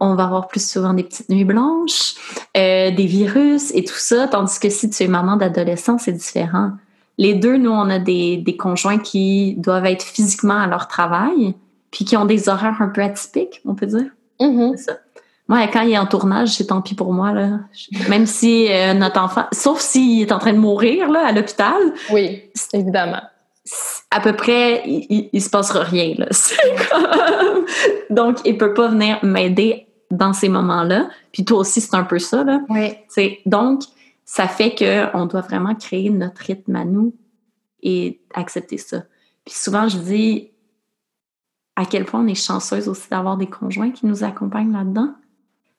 [0.00, 2.14] on va avoir plus souvent des petites nuits blanches,
[2.56, 6.72] euh, des virus et tout ça, tandis que si tu es maman d'adolescent, c'est différent.
[7.18, 11.54] Les deux, nous, on a des, des conjoints qui doivent être physiquement à leur travail,
[11.90, 14.10] puis qui ont des horaires un peu atypiques, on peut dire.
[14.40, 14.76] Mm-hmm.
[14.78, 14.92] ça.
[15.48, 17.32] Moi, quand il est en tournage, c'est tant pis pour moi.
[17.32, 17.58] Là.
[18.08, 21.92] Même si euh, notre enfant, sauf s'il est en train de mourir là, à l'hôpital.
[22.10, 23.22] Oui, évidemment.
[24.10, 26.14] À peu près, il, il, se passera rien.
[26.18, 26.26] Là.
[26.90, 27.66] Comme...
[28.10, 31.08] Donc, il peut pas venir m'aider dans ces moments-là.
[31.32, 32.42] Puis toi aussi, c'est un peu ça.
[32.42, 32.60] Là.
[32.68, 33.38] Oui.
[33.46, 33.82] donc,
[34.24, 37.14] ça fait qu'on doit vraiment créer notre rythme à nous
[37.82, 39.04] et accepter ça.
[39.44, 40.50] Puis souvent, je dis,
[41.76, 45.14] à quel point on est chanceuse aussi d'avoir des conjoints qui nous accompagnent là-dedans.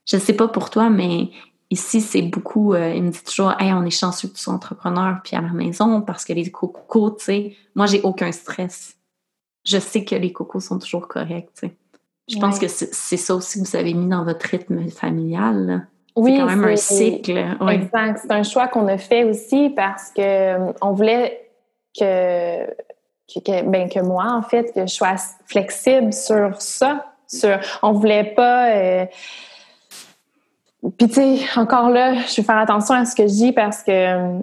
[0.05, 1.29] Je ne sais pas pour toi, mais
[1.71, 2.73] ici, c'est beaucoup.
[2.73, 5.41] Euh, il me dit toujours, hey, on est chanceux que tu sois entrepreneur puis à
[5.41, 8.95] la maison parce que les cocos, tu sais, moi, j'ai aucun stress.
[9.65, 11.75] Je sais que les cocos sont toujours corrects, tu sais.
[12.29, 15.87] Je pense que c'est ça aussi que vous avez mis dans votre rythme familial.
[16.15, 17.37] Oui, c'est quand même un cycle.
[17.69, 18.19] Exact.
[18.21, 21.49] C'est un choix qu'on a fait aussi parce que euh, on voulait
[21.97, 22.67] que
[23.39, 25.15] que, ben, que moi, en fait, que je sois
[25.45, 27.05] flexible sur ça.
[27.27, 28.71] Sur, on voulait pas.
[28.71, 29.05] Euh,
[30.97, 33.83] puis, tu sais, encore là, je vais faire attention à ce que je dis parce
[33.83, 34.39] que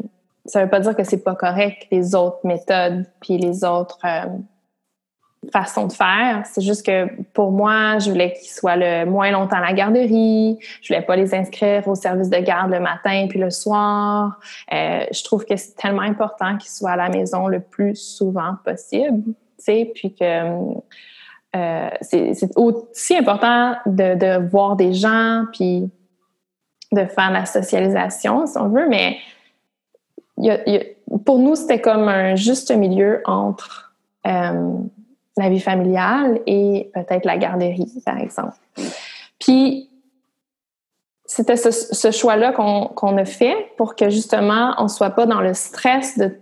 [0.46, 4.26] ça veut pas dire que c'est pas correct les autres méthodes puis les autres euh,
[5.52, 6.42] façons de faire.
[6.46, 10.58] C'est juste que pour moi, je voulais qu'ils soient le moins longtemps à la garderie.
[10.80, 14.38] Je voulais pas les inscrire au service de garde le matin puis le soir.
[14.72, 18.54] Euh, je trouve que c'est tellement important qu'ils soient à la maison le plus souvent
[18.64, 19.22] possible.
[19.24, 20.54] Tu sais, puis que
[21.56, 25.90] euh, c'est aussi important de, de, voir des gens puis
[26.92, 29.18] de faire la socialisation, si on veut, mais
[31.24, 33.94] pour nous, c'était comme un juste milieu entre
[34.26, 34.72] euh,
[35.36, 38.56] la vie familiale et peut-être la garderie, par exemple.
[39.38, 39.90] Puis,
[41.24, 45.54] c'était ce, choix-là qu'on a fait pour que justement, on ne soit pas dans le
[45.54, 46.34] stress de,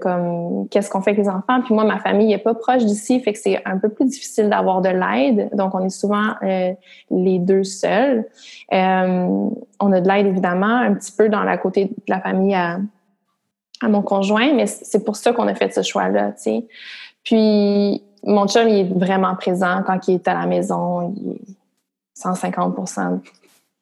[0.00, 1.60] comme qu'est-ce qu'on fait avec les enfants.
[1.64, 4.48] Puis moi, ma famille n'est pas proche d'ici, fait que c'est un peu plus difficile
[4.48, 5.50] d'avoir de l'aide.
[5.54, 6.72] Donc, on est souvent euh,
[7.10, 8.24] les deux seuls.
[8.72, 9.48] Euh,
[9.80, 12.78] on a de l'aide, évidemment, un petit peu dans la côté de la famille à,
[13.82, 16.66] à mon conjoint, mais c'est pour ça qu'on a fait ce choix-là, tu sais.
[17.22, 21.14] Puis, mon chum, il est vraiment présent quand il est à la maison.
[21.16, 21.54] Il est
[22.18, 23.20] 150%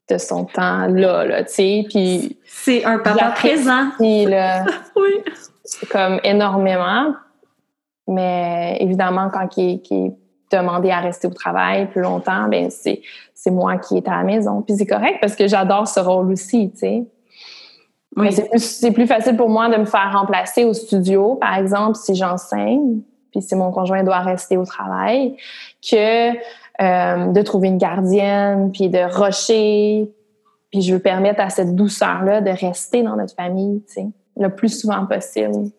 [0.09, 1.87] de son temps là, là tu sais.
[1.89, 2.39] Puis...
[2.45, 3.91] C'est un papa présent.
[4.01, 4.65] Là,
[4.97, 5.23] oui.
[5.91, 7.15] Comme énormément.
[8.09, 10.13] Mais évidemment, quand il est,
[10.51, 13.01] demandé à rester au travail plus longtemps, ben c'est,
[13.51, 14.61] moi qui est à la maison.
[14.61, 17.05] Puis c'est correct parce que j'adore ce rôle aussi, tu sais.
[18.15, 18.31] Oui.
[18.59, 23.01] c'est plus, facile pour moi de me faire remplacer au studio, par exemple, si j'enseigne,
[23.31, 25.39] puis si mon conjoint doit rester au travail,
[25.91, 26.33] que
[26.81, 30.11] euh, de trouver une gardienne, puis de rusher.
[30.71, 34.07] Puis je veux permettre à cette douceur-là de rester dans notre famille, tu sais,
[34.37, 35.71] le plus souvent possible.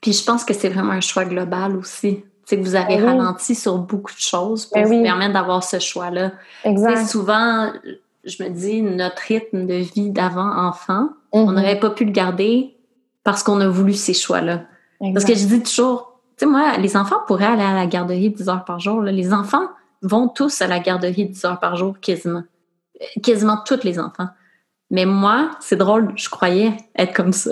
[0.00, 2.24] Puis je pense que c'est vraiment un choix global aussi.
[2.44, 5.62] C'est que vous avez ben ralenti sur beaucoup de choses pour ben vous permettre d'avoir
[5.62, 6.32] ce choix-là.
[6.64, 7.06] Exact.
[7.06, 7.72] souvent,
[8.24, 11.54] je me dis, notre rythme de vie d'avant enfant, on mhm.
[11.54, 12.76] n'aurait pas pu le garder
[13.22, 14.62] parce qu'on a voulu ces choix-là.
[15.14, 18.30] Parce que je dis toujours, tu sais, moi, les enfants pourraient aller à la garderie
[18.30, 19.00] 10 heures par jour.
[19.00, 19.68] Les enfants
[20.02, 22.42] vont tous à la garderie 10 heures par jour, quasiment.
[23.22, 24.28] Quasiment tous les enfants.
[24.90, 27.50] Mais moi, c'est drôle, je croyais être comme ça.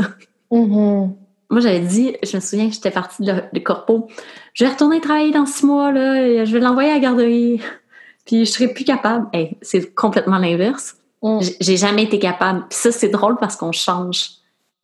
[0.50, 1.14] Mhm.
[1.50, 4.08] Moi, j'avais dit, je me souviens que j'étais partie de, de corpo,
[4.52, 7.60] je vais retourner travailler dans six mois, là, je vais l'envoyer à la garderie
[8.26, 9.26] puis je serais plus capable.
[9.62, 10.96] c'est complètement l'inverse.
[11.22, 11.40] Mm.
[11.60, 12.66] J'ai jamais été capable.
[12.68, 14.28] Puis ça, c'est drôle parce qu'on change.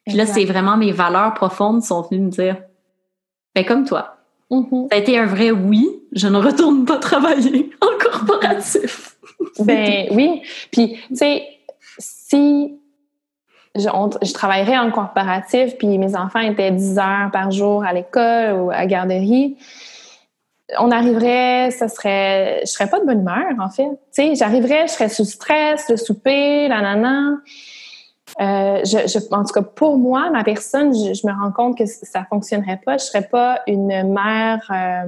[0.07, 2.57] Puis là, c'est vraiment mes valeurs profondes sont venues me dire,
[3.55, 4.17] ben comme toi.
[4.51, 4.89] Mm-hmm.
[4.91, 9.17] Ça a été un vrai oui, je ne retourne pas travailler en corporatif.
[9.59, 10.43] ben oui.
[10.71, 11.47] Puis, tu sais,
[11.99, 12.79] si
[13.77, 13.89] je,
[14.23, 18.71] je, travaillerais en corporatif, puis mes enfants étaient 10 heures par jour à l'école ou
[18.71, 19.57] à garderie,
[20.79, 23.89] on arriverait, ça serait, je serais pas de bonne humeur en fait.
[24.15, 27.37] Tu sais, j'arriverais, je serais sous stress, le souper, la nana.
[28.41, 32.25] Euh, je, en tout cas, pour moi, ma personne, je, me rends compte que ça
[32.29, 32.97] fonctionnerait pas.
[32.97, 35.05] Je serais pas une mère euh,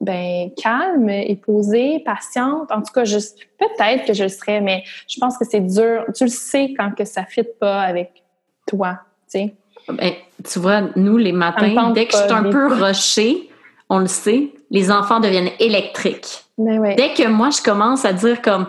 [0.00, 2.70] ben, calme et posée, patiente.
[2.72, 6.04] En tout cas, peut-être que je le serais, mais je pense que c'est dur.
[6.14, 8.22] Tu le sais quand que ça fit pas avec
[8.66, 9.54] toi, tu sais.
[9.88, 10.12] Ben,
[10.48, 13.50] tu vois, nous, les matins, dès que je suis un peu rushée,
[13.88, 16.44] on le sait, les enfants deviennent électriques.
[16.56, 18.66] Ben Dès que moi, je commence à dire comme,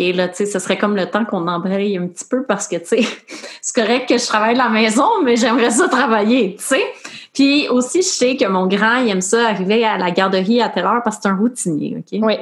[0.00, 2.68] OK, là, tu sais, ce serait comme le temps qu'on embraye un petit peu parce
[2.68, 3.00] que, tu sais,
[3.60, 6.84] c'est correct que je travaille à la maison, mais j'aimerais ça travailler, tu sais.
[7.32, 10.68] Puis aussi, je sais que mon grand, il aime ça arriver à la garderie à
[10.68, 12.18] telle heure parce que c'est un routinier, OK?
[12.22, 12.34] Oui.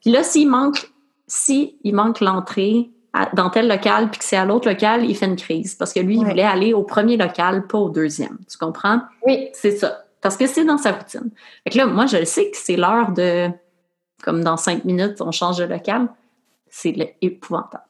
[0.00, 0.90] Puis là, s'il manque,
[1.26, 2.90] si il manque l'entrée
[3.32, 6.00] dans tel local puis que c'est à l'autre local, il fait une crise parce que
[6.00, 8.36] lui, il voulait aller au premier local, pas au deuxième.
[8.50, 9.00] Tu comprends?
[9.26, 9.48] Oui.
[9.54, 10.02] C'est ça.
[10.20, 11.30] Parce que c'est dans sa routine.
[11.64, 13.48] Fait que là, moi, je le sais que c'est l'heure de,
[14.22, 16.08] comme dans cinq minutes, on change de local.
[16.76, 17.84] C'est épouvantable.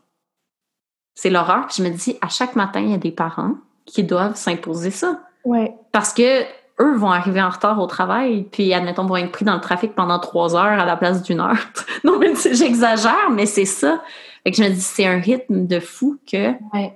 [1.14, 1.68] C'est l'horreur.
[1.68, 3.55] Puis je me dis, à chaque matin, il y a des parents
[3.87, 5.22] qui doivent s'imposer ça.
[5.47, 5.74] Ouais.
[5.91, 6.43] Parce que
[6.80, 9.95] eux vont arriver en retard au travail, puis admettons, vont être pris dans le trafic
[9.95, 11.57] pendant trois heures à la place d'une heure.
[12.05, 14.03] non, mais j'exagère, mais c'est ça.
[14.43, 16.53] Fait que je me dis, c'est un rythme de fou que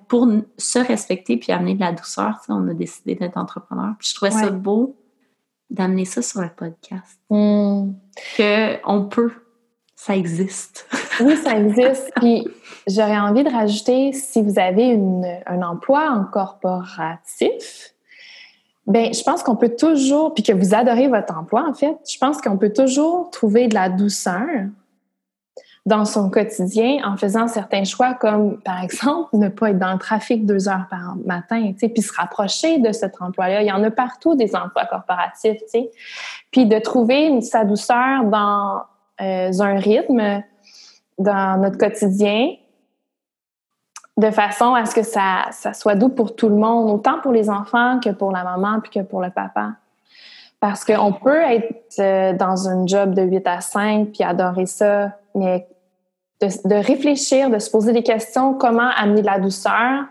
[0.08, 0.28] pour
[0.58, 3.94] se respecter puis amener de la douceur, on a décidé d'être entrepreneur.
[3.98, 4.94] Puis je trouvais ça beau
[5.70, 7.18] d'amener ça sur le podcast.
[7.30, 7.92] Hmm.
[8.36, 9.32] Que on peut,
[9.96, 10.86] ça existe.
[11.20, 12.10] oui, ça existe.
[12.16, 12.46] Puis
[12.86, 14.98] j'aurais envie de rajouter, si vous avez
[15.46, 17.94] un emploi en corporatif,
[18.86, 22.16] ben je pense qu'on peut toujours, puis que vous adorez votre emploi en fait, je
[22.18, 24.46] pense qu'on peut toujours trouver de la douceur
[25.88, 29.98] dans son quotidien en faisant certains choix comme, par exemple, ne pas être dans le
[29.98, 33.62] trafic deux heures par matin, puis se rapprocher de cet emploi-là.
[33.62, 35.62] Il y en a partout des emplois corporatifs.
[36.50, 38.82] Puis de trouver sa douceur dans
[39.22, 40.42] euh, un rythme,
[41.18, 42.50] dans notre quotidien,
[44.16, 47.32] de façon à ce que ça, ça soit doux pour tout le monde, autant pour
[47.32, 49.74] les enfants que pour la maman puis que pour le papa.
[50.60, 55.12] Parce qu'on peut être euh, dans un job de 8 à 5 puis adorer ça,
[55.36, 55.68] mais
[56.40, 60.04] de, de, réfléchir, de se poser des questions, comment amener de la douceur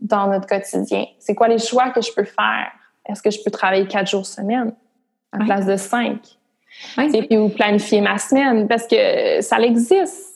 [0.00, 1.04] dans notre quotidien?
[1.18, 2.70] C'est quoi les choix que je peux faire?
[3.06, 4.72] Est-ce que je peux travailler quatre jours semaine
[5.32, 6.38] à place de cinq?
[6.98, 10.26] Et puis, ou planifier ma semaine, parce que ça existe.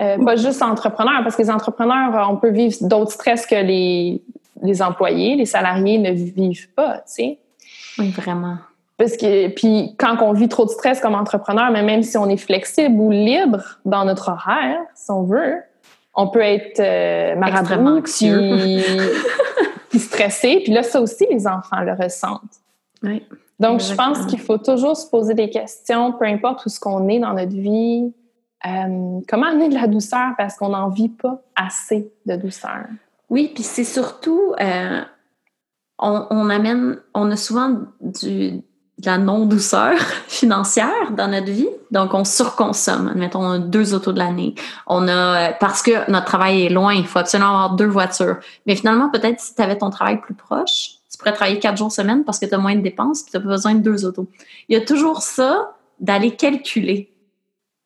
[0.00, 4.22] Euh, pas juste entrepreneurs, parce que les entrepreneurs, on peut vivre d'autres stress que les,
[4.62, 7.38] les employés, les salariés ne vivent pas, tu sais.
[7.98, 8.56] Oui, vraiment.
[8.96, 12.28] Parce que, puis quand on vit trop de stress comme entrepreneur, mais même si on
[12.28, 15.56] est flexible ou libre dans notre horaire, si on veut,
[16.14, 18.30] on peut être euh, marabout, puis,
[19.90, 20.60] puis stressé.
[20.62, 22.60] Puis là, ça aussi, les enfants le ressentent.
[23.02, 23.22] Oui.
[23.60, 27.08] Donc, je pense qu'il faut toujours se poser des questions, peu importe où ce qu'on
[27.08, 28.12] est dans notre vie.
[28.66, 32.86] Euh, comment amener de la douceur parce qu'on n'en vit pas assez de douceur?
[33.30, 35.00] Oui, puis c'est surtout, euh,
[35.98, 38.62] on, on, amène, on a souvent du,
[38.98, 39.96] de la non-douceur
[40.28, 41.68] financière dans notre vie.
[41.90, 43.08] Donc, on surconsomme.
[43.08, 44.54] Admettons, on a deux autos de l'année.
[44.86, 48.38] On a, parce que notre travail est loin, il faut absolument avoir deux voitures.
[48.66, 51.92] Mais finalement, peut-être si tu avais ton travail plus proche, tu pourrais travailler quatre jours
[51.92, 54.26] semaine parce que tu as moins de dépenses et tu as besoin de deux autos.
[54.68, 57.14] Il y a toujours ça d'aller calculer.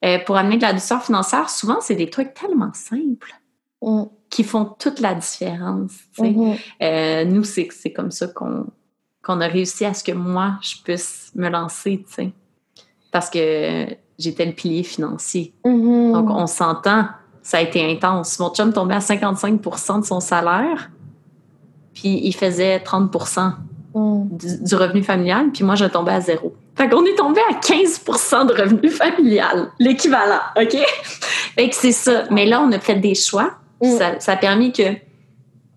[0.02, 3.34] Euh, pour amener de la douceur financière, souvent, c'est des trucs tellement simples
[3.82, 4.04] mm.
[4.30, 5.92] qui font toute la différence.
[6.16, 6.58] Mm-hmm.
[6.82, 8.64] Euh, nous, c'est comme ça qu'on
[9.22, 12.02] qu'on a réussi à ce que moi, je puisse me lancer.
[13.12, 13.86] Parce que
[14.18, 15.52] j'étais le pilier financier.
[15.66, 16.12] Mm-hmm.
[16.12, 17.08] Donc, on s'entend,
[17.42, 18.38] ça a été intense.
[18.38, 20.90] Mon chum tombait à 55% de son salaire,
[21.98, 24.36] puis il faisait 30 mm.
[24.36, 26.54] du, du, revenu familial, puis moi, je tombais à zéro.
[26.76, 30.76] Fait qu'on est tombé à 15% de revenu familial, l'équivalent, OK?
[31.56, 32.24] Fait que c'est ça.
[32.30, 33.54] Mais là, on a fait des choix.
[33.82, 33.96] Mm.
[33.96, 34.94] Ça, ça a permis que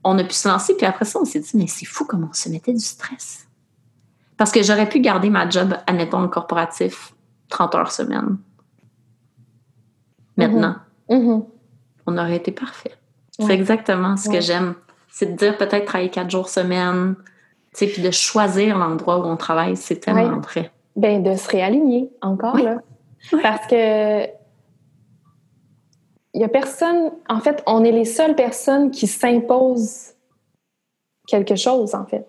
[0.04, 2.28] on a pu se lancer, puis après ça, on s'est dit, mais c'est fou comment
[2.30, 3.48] on se mettait du stress.
[4.38, 7.14] Parce que j'aurais pu garder ma job, admettons, le corporatif,
[7.50, 8.38] 30 heures semaine.
[10.38, 10.76] Maintenant,
[11.10, 11.46] mm-hmm.
[12.06, 12.94] on aurait été parfait.
[13.40, 14.76] C'est exactement ce que j'aime.
[15.12, 17.16] C'est de dire peut-être travailler quatre jours semaine,
[17.74, 20.42] tu sais, puis de choisir l'endroit où on travaille, c'est tellement ouais.
[20.42, 20.72] vrai.
[20.96, 22.64] Ben, de se réaligner, encore, Oui.
[22.64, 22.78] là.
[23.34, 23.40] Oui.
[23.42, 24.26] Parce que
[26.34, 30.14] il y a personne, en fait, on est les seules personnes qui s'imposent
[31.28, 32.26] quelque chose, en fait.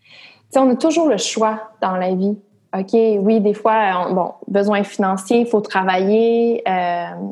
[0.00, 0.08] Tu
[0.50, 2.36] sais, on a toujours le choix dans la vie.
[2.76, 6.62] OK, oui, des fois, on, bon, besoin financier, il faut travailler.
[6.68, 7.30] Euh,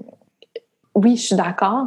[0.94, 1.86] oui, je suis d'accord.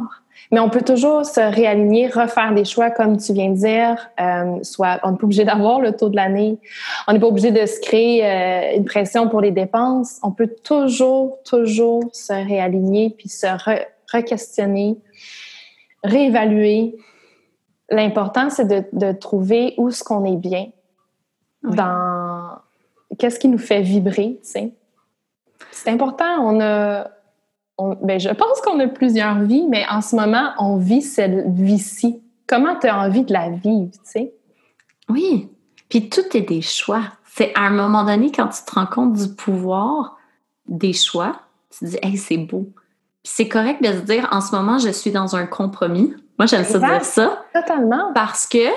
[0.50, 4.10] Mais on peut toujours se réaligner, refaire des choix, comme tu viens de dire.
[4.20, 6.58] Euh, soit, on n'est pas obligé d'avoir le taux de l'année.
[7.06, 10.18] On n'est pas obligé de se créer euh, une pression pour les dépenses.
[10.22, 13.80] On peut toujours, toujours se réaligner puis se re,
[14.12, 14.98] re-questionner,
[16.02, 16.96] réévaluer.
[17.90, 20.68] L'important, c'est de, de, trouver où est-ce qu'on est bien
[21.62, 21.76] Oui.
[21.76, 22.58] dans
[23.18, 24.72] qu'est-ce qui nous fait vibrer, tu sais.
[25.70, 27.10] C'est important, on a
[27.78, 31.48] on, ben, je pense qu'on a plusieurs vies, mais en ce moment, on vit cette
[31.48, 32.22] vie-ci.
[32.46, 34.34] Comment tu as envie de la vivre, tu sais?
[35.08, 35.48] Oui.
[35.88, 37.02] Puis tout est des choix.
[37.24, 40.16] C'est à un moment donné, quand tu te rends compte du pouvoir
[40.66, 41.36] des choix,
[41.70, 42.70] tu te dis, hey, c'est beau.
[43.22, 46.14] Puis c'est correct de se dire, en ce moment, je suis dans un compromis.
[46.38, 47.44] Moi, j'aime ça dire ça.
[47.52, 48.12] Totalement.
[48.14, 48.68] Parce que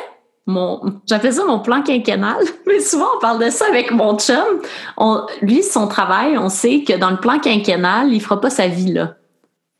[0.48, 2.38] mon, j'appelle ça mon plan quinquennal,
[2.68, 4.62] mais souvent on parle de ça avec mon chum.
[4.98, 8.68] On, lui, son travail, on sait que dans le plan quinquennal, il fera pas sa
[8.68, 9.16] vie là.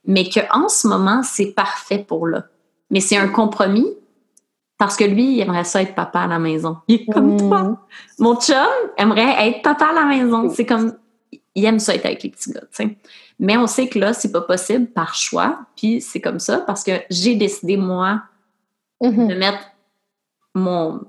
[0.06, 2.44] Mais qu'en ce moment, c'est parfait pour là.
[2.90, 3.86] Mais c'est un compromis
[4.78, 6.76] parce que lui, il aimerait ça être papa à la maison.
[6.86, 7.38] Il est comme Mmh.
[7.38, 7.78] toi.
[8.18, 8.56] Mon chum
[8.96, 10.48] aimerait être papa à la maison.
[10.54, 10.94] C'est comme,
[11.54, 12.96] il aime ça être avec les petits gars, tu sais.
[13.40, 15.60] Mais on sait que là, c'est pas possible par choix.
[15.76, 18.22] Puis c'est comme ça parce que j'ai décidé, moi,
[19.00, 19.28] Mhm.
[19.28, 19.58] de mettre
[20.58, 21.00] mon,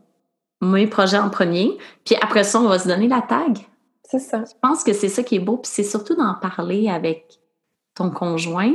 [0.62, 1.78] mes projets en premier.
[2.06, 3.58] Puis après ça, on va se donner la tag.
[4.04, 4.44] C'est ça.
[4.46, 5.58] Je pense que c'est ça qui est beau.
[5.58, 7.40] Puis c'est surtout d'en parler avec
[7.96, 8.74] ton conjoint.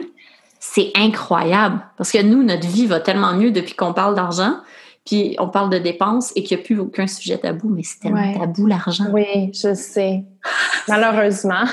[0.61, 1.81] C'est incroyable.
[1.97, 4.57] Parce que nous, notre vie va tellement mieux depuis qu'on parle d'argent.
[5.05, 7.69] Puis on parle de dépenses et qu'il n'y a plus aucun sujet tabou.
[7.69, 8.39] Mais c'est tellement Ouais.
[8.39, 9.07] tabou, l'argent.
[9.13, 10.25] Oui, je sais.
[10.89, 11.65] Malheureusement.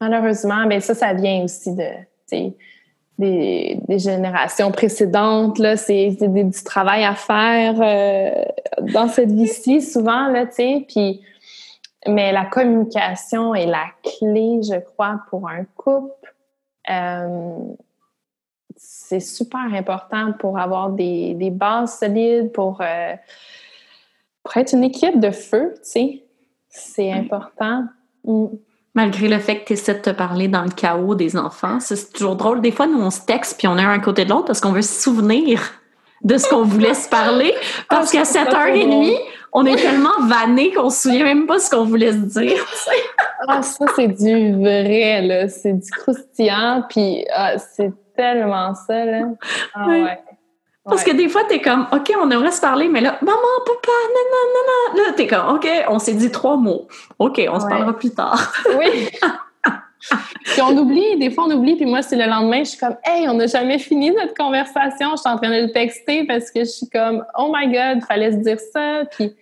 [0.00, 1.88] Malheureusement, mais ça, ça vient aussi de,
[3.18, 5.58] des, des générations précédentes.
[5.58, 8.44] Là, c'est du travail à faire euh,
[8.92, 10.84] dans cette vie-ci, souvent, là, tu sais.
[10.88, 11.20] Puis,
[12.06, 16.14] mais la communication est la clé, je crois, pour un couple.
[16.90, 17.56] Euh,
[18.76, 23.14] c'est super important pour avoir des, des bases solides, pour, euh,
[24.44, 26.24] pour être une équipe de feu, tu sais.
[26.68, 27.84] C'est important.
[28.24, 28.46] Mm.
[28.98, 32.12] Malgré le fait que tu essaies de te parler dans le chaos des enfants, c'est
[32.12, 32.60] toujours drôle.
[32.60, 34.60] Des fois, nous, on se texte puis on est un à côté de l'autre parce
[34.60, 35.60] qu'on veut se souvenir
[36.24, 37.54] de ce qu'on voulait se parler.
[37.88, 39.16] Parce qu'à 7h30,
[39.52, 42.66] on est tellement vanné qu'on se souvient même pas ce qu'on voulait se dire.
[43.46, 45.48] ah, ça, c'est du vrai, là.
[45.48, 49.20] C'est du croustillant, puis ah, c'est tellement ça, là.
[49.74, 50.18] Ah, ouais.
[50.88, 53.36] Parce que des fois, t'es comme, OK, on aimerait se parler, mais là, maman,
[53.66, 55.04] papa, non, non, non, non.
[55.04, 56.88] Là, t'es comme, OK, on s'est dit trois mots.
[57.18, 58.52] OK, on se parlera plus tard.
[58.78, 59.08] Oui.
[60.44, 62.96] puis on oublie, des fois on oublie, puis moi, c'est le lendemain, je suis comme,
[63.04, 65.10] hey, on n'a jamais fini notre conversation.
[65.12, 68.04] Je suis en train de le texter parce que je suis comme, oh my God,
[68.06, 69.02] fallait se dire ça.
[69.10, 69.32] Puis.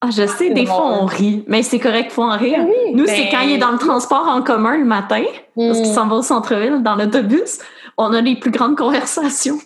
[0.00, 2.58] Ah, je sais, des fois on rit, mais c'est correct, faut en rire.
[2.58, 5.22] Ben Nous, c'est ben quand il est dans le transport en commun le matin,
[5.54, 5.94] parce qu'il hmm.
[5.94, 7.60] s'en va au centre-ville, dans l'autobus,
[7.96, 9.58] on a les plus grandes conversations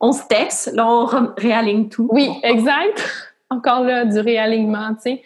[0.00, 2.08] on se texte, là, on réaligne tout.
[2.10, 3.02] Oui, exact.
[3.50, 5.22] Encore là, du réalignement, tu sais.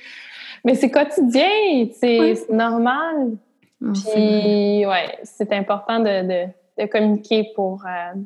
[0.65, 1.49] Mais c'est quotidien,
[1.93, 3.37] c'est normal.
[3.79, 6.47] Puis, ouais, c'est important de,
[6.87, 8.19] communiquer pour, euh,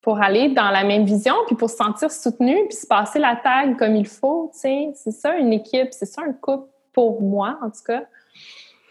[0.00, 3.36] pour aller dans la même vision, puis pour se sentir soutenu, puis se passer la
[3.36, 4.92] tag comme il faut, tu sais.
[4.94, 8.04] C'est ça une équipe, c'est ça un couple pour moi, en tout cas.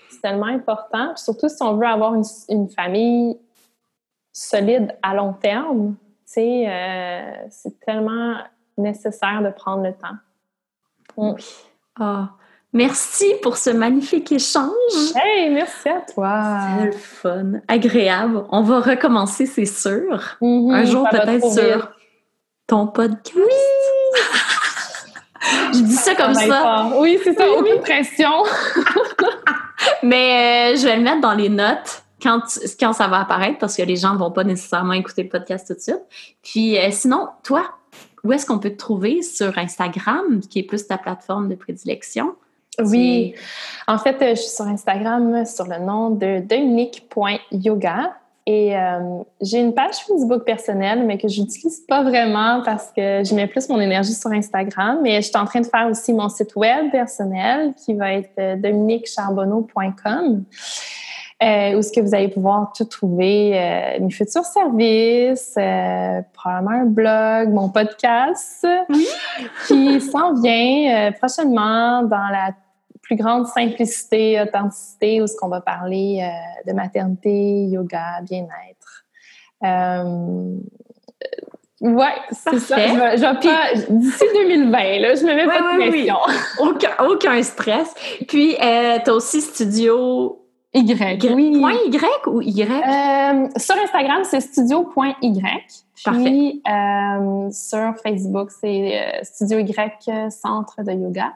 [0.10, 1.16] C'est tellement important.
[1.16, 3.38] surtout si on veut avoir une, une famille
[4.34, 5.96] solide à long terme,
[6.38, 8.38] euh, c'est tellement
[8.78, 10.18] nécessaire de prendre le temps.
[11.18, 11.44] Oui.
[12.00, 12.30] Ah,
[12.74, 14.72] merci pour ce magnifique échange.
[15.16, 16.60] Hey, merci à toi.
[16.78, 18.44] C'est le fun, agréable.
[18.52, 20.38] On va recommencer, c'est sûr.
[20.42, 21.90] Mm-hmm, Un jour peut-être sur
[22.68, 23.36] ton podcast.
[23.36, 24.20] Oui.
[25.74, 26.92] je dis ça comme ça.
[26.98, 28.44] Oui, c'est ça, aucune pression.
[30.04, 32.42] Mais euh, je vais le mettre dans les notes quand,
[32.80, 35.68] quand ça va apparaître, parce que les gens ne vont pas nécessairement écouter le podcast
[35.68, 36.04] tout de suite.
[36.44, 37.66] Puis euh, sinon, toi,
[38.24, 42.36] où est-ce qu'on peut te trouver sur Instagram, qui est plus ta plateforme de prédilection?
[42.82, 43.34] Oui,
[43.88, 48.14] en fait, je suis sur Instagram sur le nom de Dominique.yoga
[48.46, 53.24] et euh, j'ai une page Facebook personnelle, mais que je n'utilise pas vraiment parce que
[53.24, 55.00] je mets plus mon énergie sur Instagram.
[55.04, 58.32] Mais je suis en train de faire aussi mon site web personnel qui va être
[58.40, 60.46] euh, dominiquecharbonneau.com
[61.42, 66.82] euh, où ce que vous allez pouvoir tout trouver, euh, mes futurs services, euh, probablement
[66.82, 68.68] un blog, mon podcast,
[69.68, 72.52] qui s'en vient euh, prochainement dans la
[73.02, 79.06] plus grande simplicité, authenticité, où ce qu'on va parler euh, de maternité, yoga, bien-être.
[81.82, 82.76] Ouais, c'est ça.
[82.88, 86.18] Je vais, je vais pas d'ici 2020 là, je me mets pas de pression.
[86.60, 87.94] Aucun, aucun stress.
[88.28, 90.39] Puis euh, tu as aussi studio
[90.74, 91.34] y.
[91.34, 91.60] Oui.
[91.60, 92.62] Point Y ou Y?
[92.62, 95.42] Euh, sur Instagram, c'est studio.y.
[96.06, 101.34] Puis euh, sur Facebook, c'est euh, Studio Y Centre de Yoga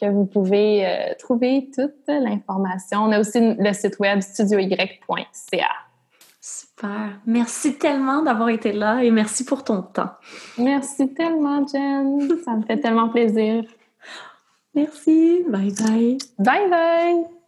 [0.00, 3.00] que vous pouvez trouver toute l'information.
[3.00, 5.68] On a aussi le site web studioy.ca.
[6.40, 7.20] Super.
[7.26, 10.10] Merci tellement d'avoir été là et merci pour ton temps.
[10.56, 12.28] Merci tellement, Jen.
[12.42, 13.64] Ça me fait tellement plaisir.
[14.74, 15.44] Merci.
[15.48, 16.18] Bye bye.
[16.38, 17.39] Bye bye.